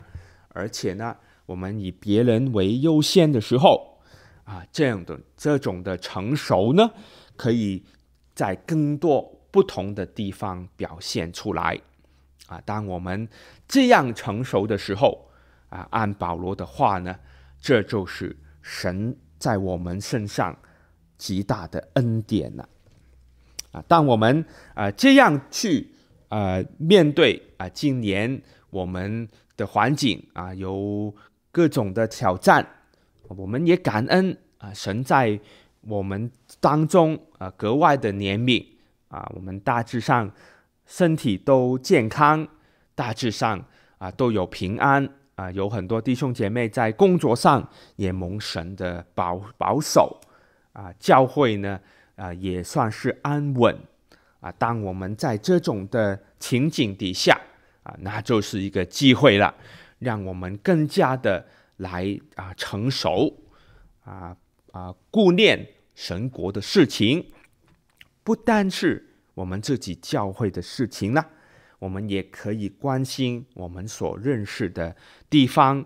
[0.49, 1.17] 而且呢。
[1.45, 3.99] 我们以别人为优先的时候，
[4.45, 6.89] 啊，这样的这种的成熟呢，
[7.35, 7.83] 可以
[8.33, 11.77] 在更多不同的地方表现出来，
[12.47, 13.27] 啊，当我们
[13.67, 15.29] 这样成熟的时候，
[15.67, 17.13] 啊，按保罗的话呢，
[17.59, 20.57] 这就是神在我们身上
[21.17, 22.69] 极大的恩典了，
[23.73, 25.91] 啊，当我们啊这样去
[26.29, 29.27] 啊面对啊今年我们
[29.57, 31.13] 的环境啊有。
[31.53, 32.67] 各种的挑战，
[33.27, 34.73] 我们也感恩啊！
[34.73, 35.39] 神在
[35.81, 38.65] 我们当中啊，格外的怜悯
[39.07, 39.31] 啊！
[39.35, 40.31] 我们大致上
[40.87, 42.47] 身体都健康，
[42.95, 43.63] 大致上
[43.99, 45.51] 啊都有平安啊！
[45.51, 50.19] 有很多弟兄姐妹在工作上也蒙神的保保守
[50.73, 50.91] 啊！
[50.97, 51.79] 教会呢
[52.15, 53.77] 啊也算是安稳
[54.39, 54.51] 啊！
[54.53, 57.39] 当我们在这种的情景底下
[57.83, 59.53] 啊，那就是一个机会了。
[60.03, 61.45] 让我们更加的
[61.77, 63.33] 来啊成熟
[64.03, 64.35] 啊
[64.71, 67.25] 啊顾念神国的事情，
[68.23, 71.25] 不单是我们自己教会的事情呢，
[71.79, 74.95] 我们也可以关心我们所认识的
[75.29, 75.83] 地方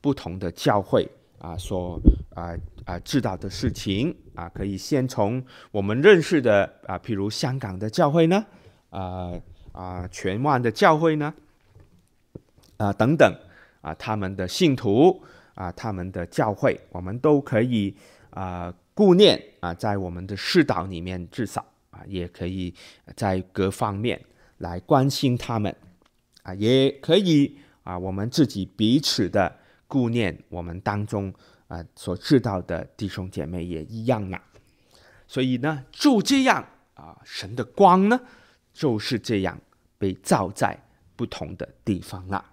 [0.00, 1.08] 不同的教会
[1.38, 2.00] 啊所
[2.34, 2.54] 啊
[2.84, 8.44] 啊知道的事情啊，可以先从我们认识的啊，譬如香港的教会呢，
[8.90, 9.32] 啊
[9.72, 11.34] 啊全湾的教会呢，
[12.76, 13.34] 啊等等。
[13.80, 15.22] 啊，他们的信徒
[15.54, 17.94] 啊，他们的教会，我们都可以
[18.30, 22.74] 啊顾念啊，在我们的世道里面，至少啊，也可以
[23.16, 24.20] 在各方面
[24.58, 25.74] 来关心他们
[26.42, 29.56] 啊，也可以啊，我们自己彼此的
[29.86, 31.32] 顾念，我们当中
[31.68, 34.42] 啊所知道的弟兄姐妹也一样啊。
[35.26, 36.64] 所以呢，就这样
[36.94, 38.20] 啊，神的光呢，
[38.72, 39.58] 就是这样
[39.96, 40.78] 被照在
[41.16, 42.44] 不同的地方了。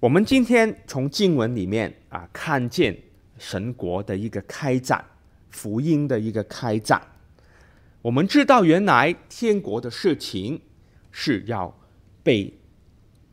[0.00, 2.96] 我们今天从经文里面啊，看见
[3.36, 5.04] 神国的一个开展，
[5.50, 7.02] 福音的一个开展。
[8.00, 10.60] 我们知道，原来天国的事情
[11.10, 11.76] 是要
[12.22, 12.56] 被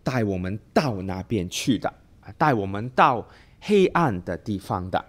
[0.04, 1.88] 带我们到那边去的
[2.22, 5.06] 啊，带我们到黑暗的地方的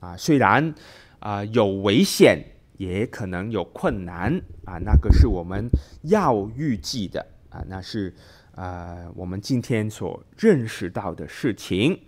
[0.00, 0.16] 啊。
[0.16, 0.74] 虽然
[1.20, 2.44] 啊有危险，
[2.76, 5.68] 也可能有困难啊，那个是我们
[6.02, 8.12] 要预计的啊，那是。
[8.54, 11.98] 呃，我们今天所认识到的事情，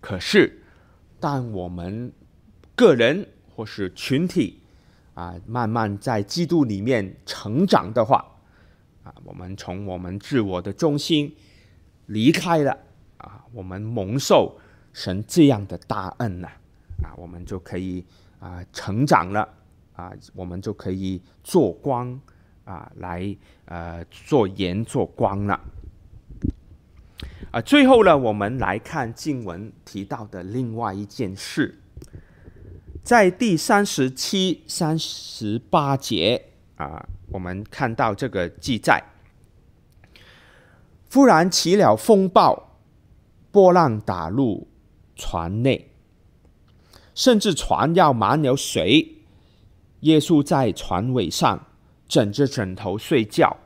[0.00, 0.62] 可是
[1.20, 2.10] 当我们
[2.74, 4.62] 个人或是群体
[5.12, 8.24] 啊，慢慢在基督里面成长的话，
[9.02, 11.36] 啊，我们从我们自我的中心
[12.06, 12.78] 离开了
[13.18, 14.58] 啊，我们蒙受
[14.94, 16.48] 神这样的大恩呢，
[17.02, 18.02] 啊，我们就可以
[18.38, 19.46] 啊成长了
[19.94, 22.18] 啊，我们就可以做光。
[22.66, 23.34] 啊，来
[23.66, 25.58] 呃做盐做光了。
[27.52, 31.78] 啊，最后呢，我们来看经文提到的另外一件事，
[33.04, 39.02] 在第三十七、三十八节啊，我们看到这个记载：
[41.10, 42.76] 忽然起了风暴，
[43.52, 44.66] 波浪打入
[45.14, 45.92] 船内，
[47.14, 49.14] 甚至船要满了水。
[50.00, 51.64] 耶稣在船尾上。
[52.08, 53.56] 枕着枕头睡觉，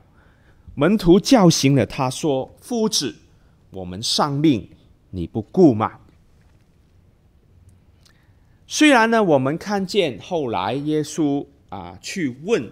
[0.74, 3.14] 门徒叫醒了他，说：“夫子，
[3.70, 4.70] 我们丧命，
[5.10, 6.00] 你不顾吗？”
[8.66, 12.70] 虽然呢，我们看见后来耶稣啊去问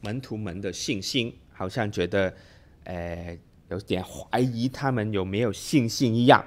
[0.00, 2.32] 门徒们的信心，好像觉得，
[2.84, 3.36] 呃，
[3.68, 6.42] 有点怀疑他们有没有信心一样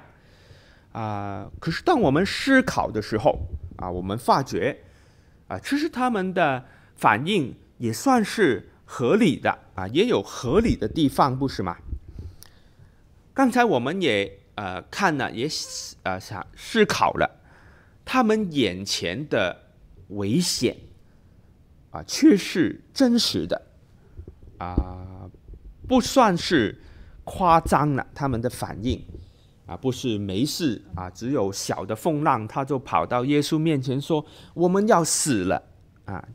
[0.92, 1.48] 啊。
[1.60, 3.38] 可是当我们思考的时候
[3.76, 4.76] 啊，我们发觉
[5.46, 6.64] 啊，其实他们的
[6.96, 7.54] 反应。
[7.78, 11.76] 也算是合理的啊，也有合理的地方，不是吗？
[13.32, 15.48] 刚才我们也呃看了，也
[16.04, 17.28] 呃想思考了，
[18.04, 19.56] 他们眼前的
[20.08, 20.76] 危险
[21.90, 23.60] 啊，却是真实的
[24.58, 25.28] 啊，
[25.88, 26.80] 不算是
[27.24, 28.06] 夸张了。
[28.14, 29.04] 他们的反应
[29.66, 35.60] 啊，不是没事啊，只有小的风浪，他就跑到耶稣面前说：“我们要死了
[36.04, 36.28] 啊。”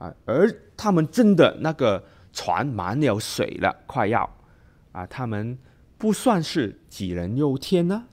[0.00, 4.28] 啊，而他们真的那个船满了水了，快要
[4.92, 5.58] 啊，他们
[5.98, 8.06] 不算是杞人忧天呢。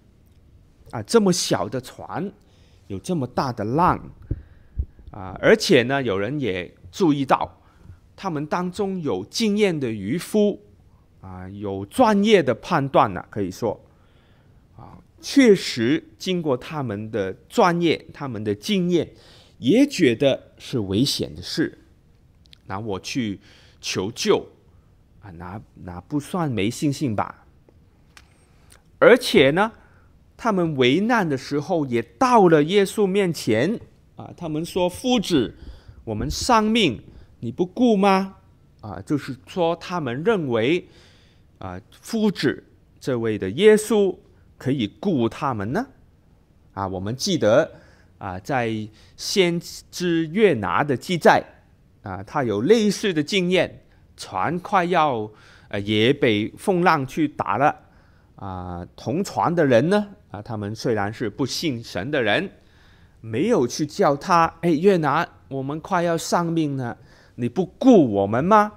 [0.91, 2.29] 啊，这么小的船，
[2.87, 3.97] 有这么大的浪
[5.11, 7.61] 啊，而且呢，有人也注意到，
[8.17, 10.61] 他们当中有经验的渔夫
[11.21, 13.81] 啊，有专业的判断呢，可以说
[14.75, 19.09] 啊，确实经过他们的专业，他们的经验。
[19.59, 21.77] 也觉得是危险的事，
[22.65, 23.39] 拿我去
[23.79, 24.45] 求救
[25.21, 27.45] 啊，拿拿不算没信心吧？
[28.99, 29.71] 而且呢，
[30.35, 33.79] 他们危难的时候也到了耶稣面前
[34.15, 35.53] 啊，他们说：“夫子，
[36.03, 37.01] 我们丧命，
[37.39, 38.37] 你不顾吗？”
[38.81, 40.87] 啊，就是说他们认为
[41.59, 42.63] 啊，夫子
[42.99, 44.15] 这位的耶稣
[44.57, 45.87] 可以顾他们呢。
[46.73, 47.71] 啊，我们记得。
[48.17, 48.71] 啊，在
[49.15, 49.59] 先
[49.91, 51.43] 知约拿的记载，
[52.01, 53.83] 啊，他有类似的经验，
[54.15, 55.29] 船快要
[55.69, 57.75] 呃也被风浪去打了，
[58.35, 62.49] 啊，同船的人呢，啊，他们虽然是不信神的人，
[63.21, 66.97] 没有去叫他，哎，约拿，我们快要丧命了，
[67.35, 68.71] 你不顾我们吗？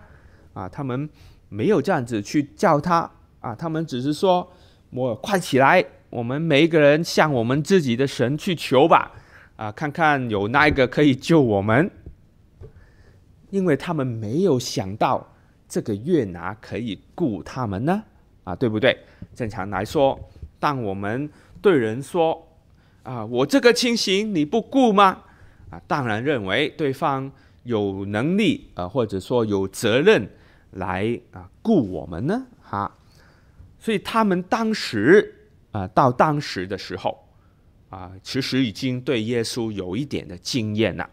[0.53, 1.09] 啊，他们
[1.49, 3.11] 没有这样子去叫他，
[3.41, 4.53] 啊，他们只是说，
[4.91, 9.12] 我快起来，我们每一个人向我们自己的神去求吧。
[9.61, 11.91] 啊，看看有哪一个可以救我们？
[13.51, 15.35] 因为他们没有想到
[15.69, 18.03] 这个月拿可以雇他们呢，
[18.45, 18.97] 啊，对不对？
[19.35, 20.19] 正常来说，
[20.59, 21.29] 当我们
[21.61, 22.43] 对人说
[23.05, 25.25] ：“啊，我这个情形你不顾吗？”
[25.69, 27.31] 啊，当然认为对方
[27.65, 30.27] 有能力啊，或者说有责任
[30.71, 32.91] 来啊雇我们呢，哈。
[33.79, 37.27] 所以他们当时啊，到当时的时候。
[37.91, 41.11] 啊，其实已经对耶稣有一点的经验了。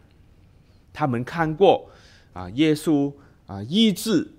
[0.93, 1.89] 他们看过
[2.33, 3.11] 啊，耶稣
[3.45, 4.31] 啊医治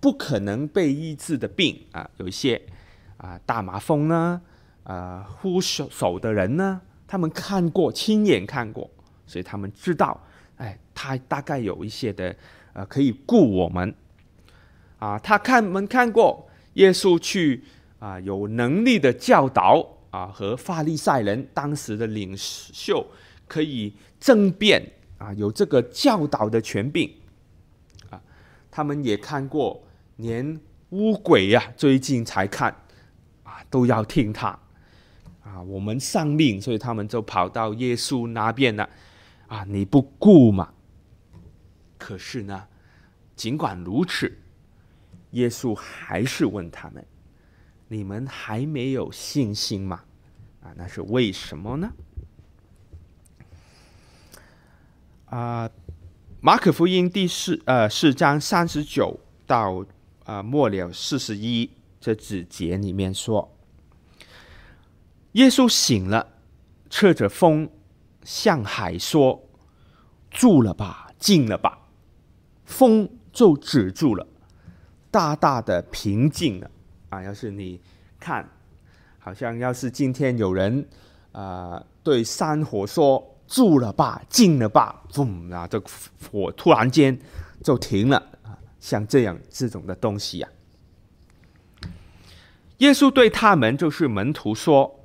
[0.00, 2.60] 不可能被医治的病啊，有一些
[3.16, 4.40] 啊大麻风呢，
[4.82, 8.90] 啊枯手手的人呢，他们看过，亲眼看过，
[9.26, 10.20] 所以他们知道，
[10.56, 12.36] 哎，他大概有一些的，
[12.74, 13.94] 呃，可以雇我们。
[14.98, 17.62] 啊，他看们看过耶稣去
[17.98, 23.04] 啊，有能力的教导啊，和法利赛人当时的领袖
[23.48, 24.80] 可以争辩
[25.18, 27.12] 啊，有这个教导的权柄
[28.10, 28.22] 啊。
[28.70, 29.82] 他们也看过，
[30.18, 30.60] 连
[30.90, 32.70] 乌鬼呀、啊，最近才看
[33.42, 34.56] 啊，都要听他。
[35.42, 38.88] 啊，我们丧命，所以他们就跑到耶稣那边了。
[39.48, 40.72] 啊，你不顾嘛？
[41.98, 42.68] 可是呢，
[43.34, 44.32] 尽管如此，
[45.32, 47.04] 耶稣还是问他们
[47.88, 50.04] ：“你们还没有信心吗？”
[50.62, 51.92] 啊，那是为什么呢？
[55.26, 55.70] 啊，
[56.40, 59.84] 马可福音第四呃四章三十九到
[60.24, 61.70] 啊末了四十一
[62.00, 63.50] 这几节里面说。
[65.32, 66.28] 耶稣醒了，
[66.88, 67.68] 侧着风
[68.22, 69.42] 向海说
[70.30, 71.88] ：“住了吧，静了吧。”
[72.64, 74.26] 风就止住了，
[75.10, 76.70] 大大的平静了。
[77.14, 77.80] 啊，要是你
[78.18, 78.48] 看，
[79.18, 80.84] 好像要是今天有人
[81.32, 85.80] 啊、呃、对山火说：“住了吧，静了吧。”嘣啊，这
[86.30, 87.16] 火突然间
[87.62, 90.48] 就停了啊，像这样这种的东西呀、
[91.80, 91.86] 啊。
[92.78, 95.00] 耶稣对他们就是门徒说。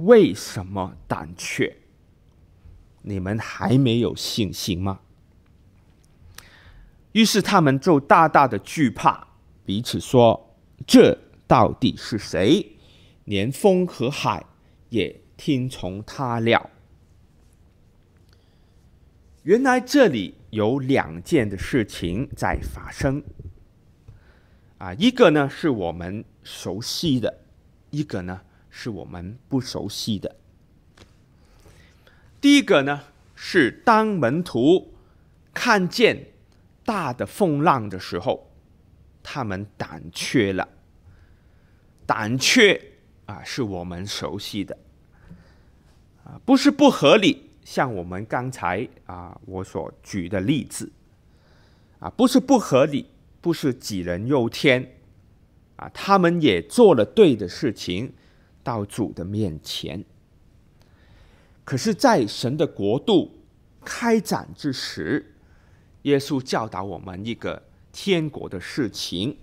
[0.00, 1.78] 为什么胆怯？
[3.00, 5.00] 你们还没有信心吗？
[7.12, 9.26] 于是他们就大大的惧怕，
[9.64, 10.45] 彼此说
[10.84, 11.16] ：“这
[11.46, 12.76] 到底是谁？
[13.24, 14.44] 连风和海
[14.88, 16.68] 也听从他了。”
[19.44, 23.22] 原来这里有两件的事情在发生。
[24.78, 27.38] 啊，一个呢是我们熟悉的，
[27.90, 28.40] 一个呢。
[28.78, 30.36] 是我们不熟悉的。
[32.42, 33.04] 第一个呢，
[33.34, 34.92] 是当门徒
[35.54, 36.26] 看见
[36.84, 38.50] 大的风浪的时候，
[39.28, 40.68] 他们胆怯了。
[42.06, 42.80] 胆怯
[43.24, 44.78] 啊，是我们熟悉的
[46.22, 47.50] 啊，不是不合理。
[47.64, 50.92] 像我们刚才啊，我所举的例子
[51.98, 53.10] 啊，不是不合理，
[53.40, 54.94] 不是杞人忧天
[55.74, 58.14] 啊，他们也做了对的事情。
[58.62, 60.04] 到主的面前，
[61.64, 63.44] 可是，在神的国度
[63.84, 65.36] 开展之时，
[66.02, 67.62] 耶稣教导我们一个
[67.96, 69.38] 天国的事情。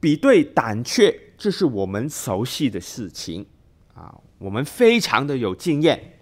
[0.00, 3.44] 比对胆怯，这是我们熟悉的事情
[3.92, 6.18] 啊，我们非常的有经验，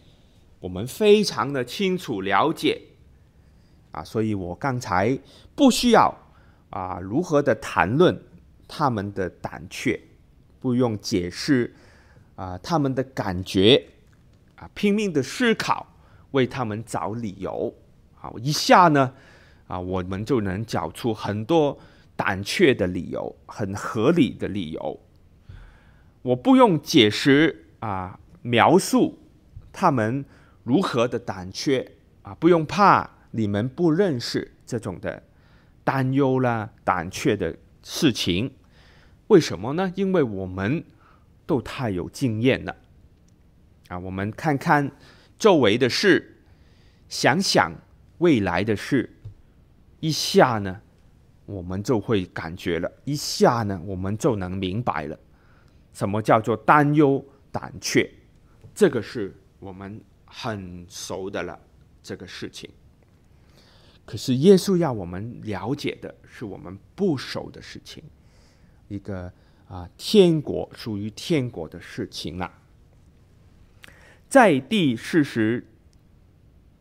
[0.58, 2.82] 我们非常的清楚了解
[3.92, 5.16] 啊，所以我刚才
[5.54, 6.12] 不需要
[6.70, 8.20] 啊如何的谈论
[8.66, 10.00] 他们的胆怯。
[10.58, 11.72] 不用解释
[12.36, 13.86] 啊、他们的感觉
[14.56, 15.86] 啊，拼命的思考，
[16.30, 17.72] 为他们找理由。
[18.14, 19.12] 好，一下呢
[19.66, 21.78] 啊，我们就能找出很多
[22.16, 25.00] 胆怯的理由，很合理的理由。
[26.22, 29.18] 我不用解释啊，描述
[29.72, 30.24] 他们
[30.62, 31.92] 如何的胆怯
[32.22, 35.22] 啊，不用怕你们不认识这种的
[35.82, 38.52] 担忧啦、胆怯的事情。
[39.28, 39.92] 为什么呢？
[39.96, 40.84] 因为我们
[41.46, 42.76] 都太有经验了
[43.88, 43.98] 啊！
[43.98, 44.92] 我们看看
[45.38, 46.42] 周围的事，
[47.08, 47.72] 想想
[48.18, 49.16] 未来的事，
[50.04, 50.82] 一下呢，
[51.46, 55.18] 我们就会感觉了；一下呢，我们就能明白了，
[55.94, 58.12] 什么叫做担忧、胆怯。
[58.74, 61.58] 这个是我们很熟的了，
[62.02, 62.68] 这个事情。
[64.04, 68.04] 可是耶稣要我们了解的是我们不熟的事情。
[68.88, 69.32] 一个
[69.68, 72.60] 啊，天国属于天国的事情啊。
[74.28, 75.66] 在第四十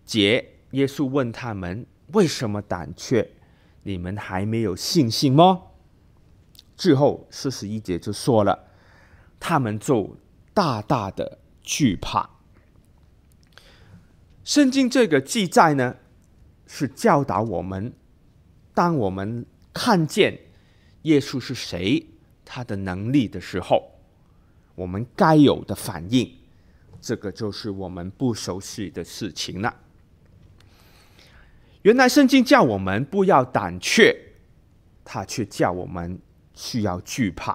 [0.03, 3.29] 节，耶稣问他们：“为什么胆怯？
[3.83, 5.61] 你们还没有信心吗？”
[6.75, 8.67] 之后四十一节就说了，
[9.39, 10.17] 他们就
[10.53, 12.29] 大大的惧怕。
[14.43, 15.95] 圣经这个记载呢，
[16.65, 17.93] 是教导我们，
[18.73, 20.39] 当我们看见。
[21.03, 22.07] 耶稣是谁？
[22.45, 23.91] 他的能力的时候，
[24.73, 26.33] 我们该有的反应，
[27.01, 29.82] 这个就是我们不熟悉的事情了。
[31.83, 34.15] 原来圣经叫我们不要胆怯，
[35.05, 36.19] 他却叫我们
[36.53, 37.51] 需要惧怕。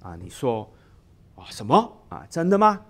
[0.00, 0.72] 啊，你说
[1.36, 2.26] 啊什么啊？
[2.28, 2.82] 真的吗？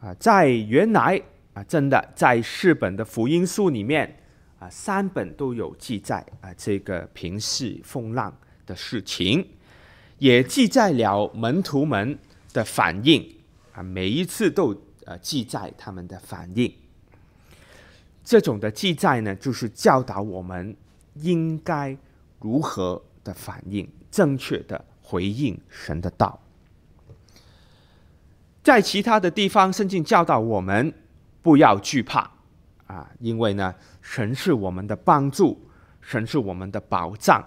[0.00, 1.20] 啊，在原来
[1.52, 4.22] 啊，真的在四本的福音书里面。
[4.60, 9.46] 啊，三本都有记载啊，这个平息风浪的事情，
[10.18, 12.18] 也记载了门徒们
[12.52, 13.36] 的反应
[13.72, 16.72] 啊，每一次都呃记载他们的反应。
[18.28, 20.76] 这种的记载呢，就是教导我们
[21.14, 21.96] 应该
[22.40, 26.38] 如何的反应，正确的回应神的道。
[28.62, 30.92] 在其他的地方，圣经教导我们
[31.40, 32.30] 不要惧怕
[32.86, 35.66] 啊，因为呢，神是我们的帮助，
[36.02, 37.42] 神是我们的保障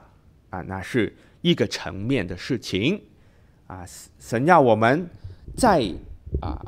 [0.49, 2.99] 啊，那是一个层面的事情
[3.67, 3.85] 啊。
[4.17, 5.07] 神要我们
[5.55, 5.93] 在
[6.41, 6.59] 啊，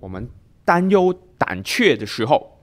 [0.00, 0.28] 我们
[0.66, 2.53] 担忧胆怯的时候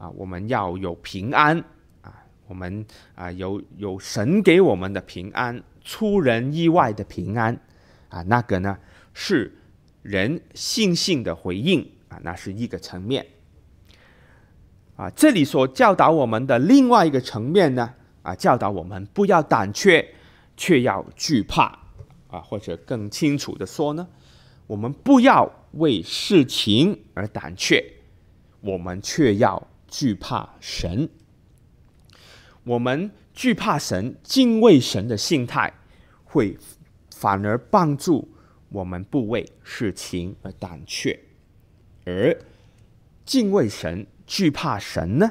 [0.00, 1.56] 啊，我们要有平安
[2.00, 2.84] 啊，我们
[3.14, 7.60] 啊有有神给我们的平安，出人意外的平安
[8.08, 8.76] 啊，那个呢
[9.14, 9.54] 是。
[10.02, 13.26] 人信心的回应啊，那是一个层面
[14.96, 15.10] 啊。
[15.10, 17.92] 这里所教导我们的另外一个层面呢，
[18.22, 20.14] 啊，教导我们不要胆怯，
[20.56, 21.78] 却要惧怕
[22.28, 22.40] 啊。
[22.40, 24.08] 或者更清楚的说呢，
[24.66, 27.84] 我们不要为事情而胆怯，
[28.62, 31.10] 我们却要惧怕神。
[32.64, 35.74] 我们惧怕神、敬畏神的心态，
[36.24, 36.56] 会
[37.10, 38.32] 反而帮助。
[38.68, 41.18] 我们不为事情而胆怯，
[42.04, 42.40] 而
[43.24, 45.28] 敬畏神、惧怕神呢，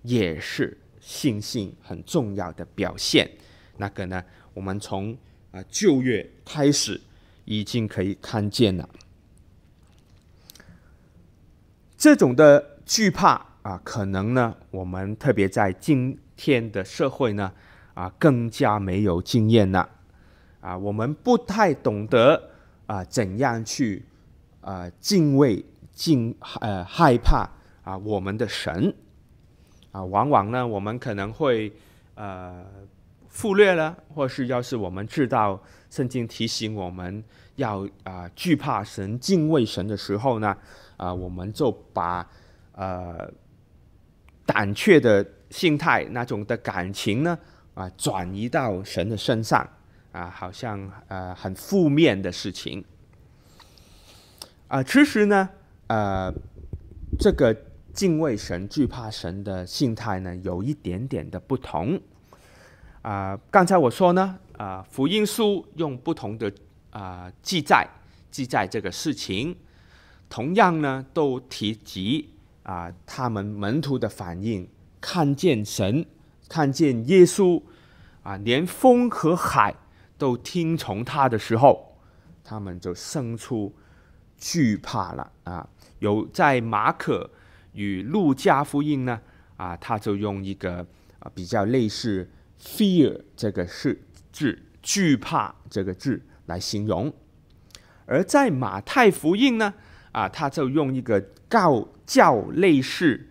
[0.00, 3.30] 也是信心很重要的表现。
[3.76, 4.24] 那个呢，
[4.54, 5.14] 我们从
[5.50, 6.98] 啊旧约开始
[7.44, 8.88] 已经可以看见了。
[11.98, 17.52] 这种的惧怕啊，可能呢，我们特别在今天的社会呢，
[17.94, 19.88] 啊，更加没有经验了。
[20.60, 22.50] 啊，我们不太懂得。
[22.86, 24.04] 啊，怎样去
[24.62, 27.48] 啊敬畏、敬呃害怕
[27.84, 28.92] 啊我们的神
[29.92, 30.02] 啊？
[30.02, 31.72] 往往呢，我们可能会
[32.16, 32.66] 呃
[33.32, 37.22] 忽略了，或是要是我们知道圣经提醒我们
[37.54, 40.56] 要啊惧怕神、敬畏神的时候呢，
[40.96, 42.28] 啊，我们就把
[42.72, 43.30] 呃
[44.60, 47.38] 胆怯的心态、那种的感情呢
[47.72, 49.66] 啊转移到神的身上。
[50.12, 52.84] 啊，好像呃很负面的事情
[54.66, 54.82] 啊。
[54.82, 55.48] 其实呢，
[55.86, 56.34] 呃，
[57.16, 57.56] 这个
[57.94, 62.00] 敬畏神、惧怕神的心态呢，有一点点的不同
[63.02, 63.38] 啊。
[63.52, 66.52] 刚才我说呢，啊，福音书用不同的
[66.90, 67.88] 啊记载
[68.32, 69.56] 记载这个事情，
[70.28, 72.28] 同样呢都提及
[72.62, 74.68] 啊他们门徒的反应，
[75.00, 76.06] 看见神，
[76.48, 77.62] 看见耶稣
[78.22, 79.74] 啊，连风和海。
[80.20, 81.96] 都听从他的时候，
[82.44, 83.74] 他们就生出
[84.36, 85.66] 惧怕了啊！
[86.00, 87.30] 有在马可
[87.72, 89.18] 与路加福音呢
[89.56, 90.86] 啊，他就用一个
[91.20, 92.28] 啊比较类似
[92.60, 93.98] “fear” 这个是
[94.30, 97.10] 字，惧怕这个字来形容；
[98.04, 99.72] 而在马太福音呢
[100.12, 103.28] 啊，他就用一个告较类似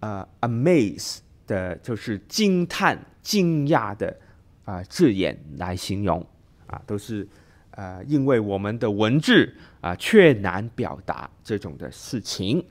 [0.00, 4.16] 呃 “amaze” 的，就是惊叹、惊讶的。
[4.66, 6.24] 啊，字眼来形容
[6.68, 7.26] 啊，都是
[7.72, 12.64] 呃，因为我们的文字啊，却难表达这种的事情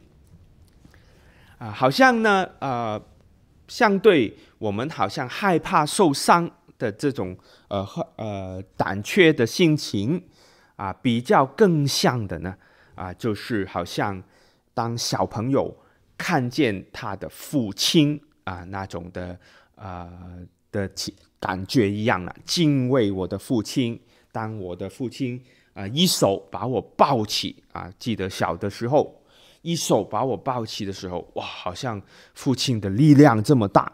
[1.58, 3.02] 啊，好像呢，呃，
[3.68, 7.36] 相对我们好像害怕受伤的这种
[7.68, 10.24] 呃呃胆怯的心情
[10.78, 12.56] 啊，比较更像的呢
[12.96, 14.24] 啊，就是好像
[14.80, 15.76] 当小朋友
[16.18, 19.40] 看见他的父亲啊那种的
[19.76, 20.10] 呃
[20.72, 20.90] 的。
[21.42, 23.98] 感觉一样了，敬畏我的父亲。
[24.30, 25.42] 当我的父亲
[25.74, 29.24] 啊、一手把我抱起啊，记得小的时候，
[29.62, 32.02] 一手把我抱起的时候，哇，好像
[32.34, 33.90] 父亲的力量这么大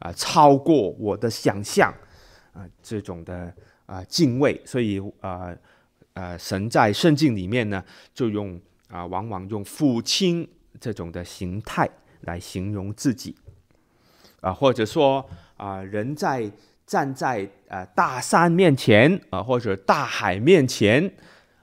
[0.00, 1.90] 啊、超过我的想象
[2.52, 3.50] 啊、这种的
[3.86, 4.60] 啊、敬畏。
[4.66, 5.48] 所以啊
[6.12, 7.82] 呃，呃，神在圣经里面呢，
[8.12, 8.60] 就用
[8.90, 10.46] 啊、往往用父亲
[10.78, 11.88] 这种的形态
[12.20, 13.34] 来形容自己
[14.40, 15.24] 啊、或者说
[15.56, 16.50] 啊、人在。
[16.90, 21.08] 站在呃大山面前啊、或者大海面前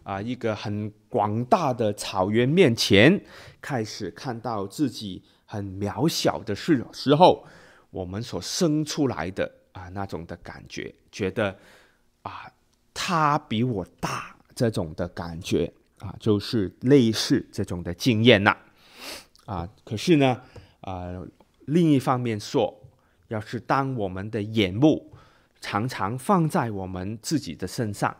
[0.03, 3.21] 啊、一个很广大的草原面前，
[3.59, 7.45] 开始看到自己很渺小的时时候，
[7.89, 11.53] 我们所生出来的啊、那种的感觉，觉得
[12.21, 12.49] 啊、
[12.93, 15.69] 他比我大这种的感觉
[15.99, 18.55] 啊、就是类似这种的经验呐
[19.45, 20.41] 啊、可是呢
[20.81, 21.11] 啊、
[21.65, 22.73] 另一方面说，
[23.29, 25.13] 要是当我们的眼目
[25.59, 28.15] 常常放在我们自己的身上。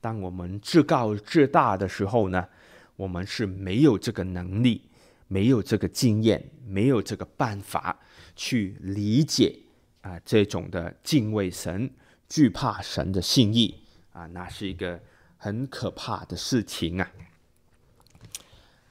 [0.00, 2.46] 当我们自高自大的时候呢，
[2.94, 4.82] 我们是没有这个能力，
[5.26, 7.98] 没有这个经验，没有这个办法
[8.36, 9.58] 去理解
[10.02, 11.90] 啊这种的敬畏神、
[12.28, 13.74] 惧怕神的心意
[14.12, 15.00] 啊，那是一个
[15.46, 17.08] 很可怕的事情啊！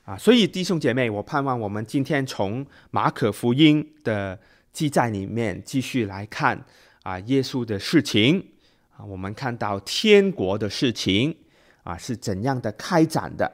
[0.06, 4.40] 啊，所以弟兄姐妹，我盼望我们今天从马可福音的
[4.72, 6.66] 记载里面继续来看
[7.04, 8.52] 啊，耶稣的事情。
[8.96, 11.36] 啊，我们看到天国的事情
[11.84, 13.52] 啊是怎样的开展的？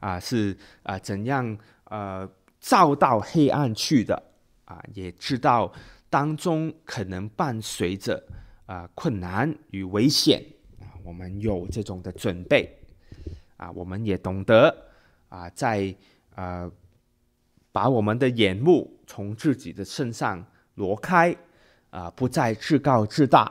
[0.00, 2.28] 啊，是啊怎样呃
[2.58, 4.20] 照到黑暗去的？
[4.64, 5.72] 啊，也知道
[6.10, 8.20] 当中可能伴随着
[8.66, 10.44] 啊困难与危险，
[11.04, 12.78] 我们有这种的准备
[13.56, 14.74] 啊，我们也懂得。
[15.28, 15.94] 啊，在
[16.34, 16.70] 呃，
[17.72, 20.44] 把我们的眼目从自己的身上
[20.74, 21.34] 挪开，
[21.88, 23.50] 啊，不再自高自大，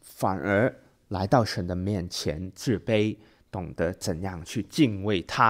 [0.00, 0.72] 反而
[1.08, 3.16] 来到神的面前自卑，
[3.50, 5.48] 懂得怎样去敬畏他，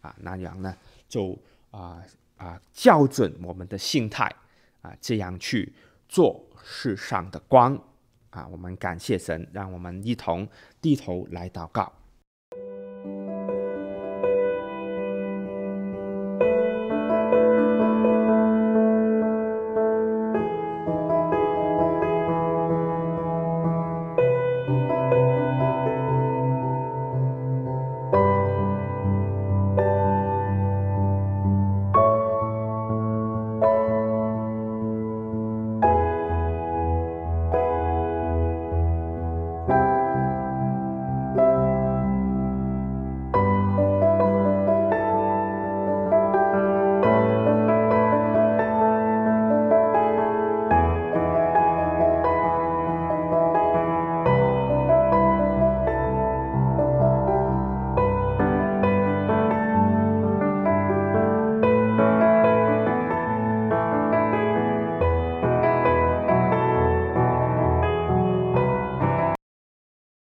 [0.00, 0.72] 啊，那样呢，
[1.08, 1.36] 就
[1.72, 2.00] 啊
[2.36, 4.32] 啊校准我们的心态，
[4.82, 5.72] 啊，这样去
[6.08, 7.76] 做世上的光，
[8.36, 10.46] 啊，我们感谢神，让我们一同
[10.82, 11.90] 低头来祷告。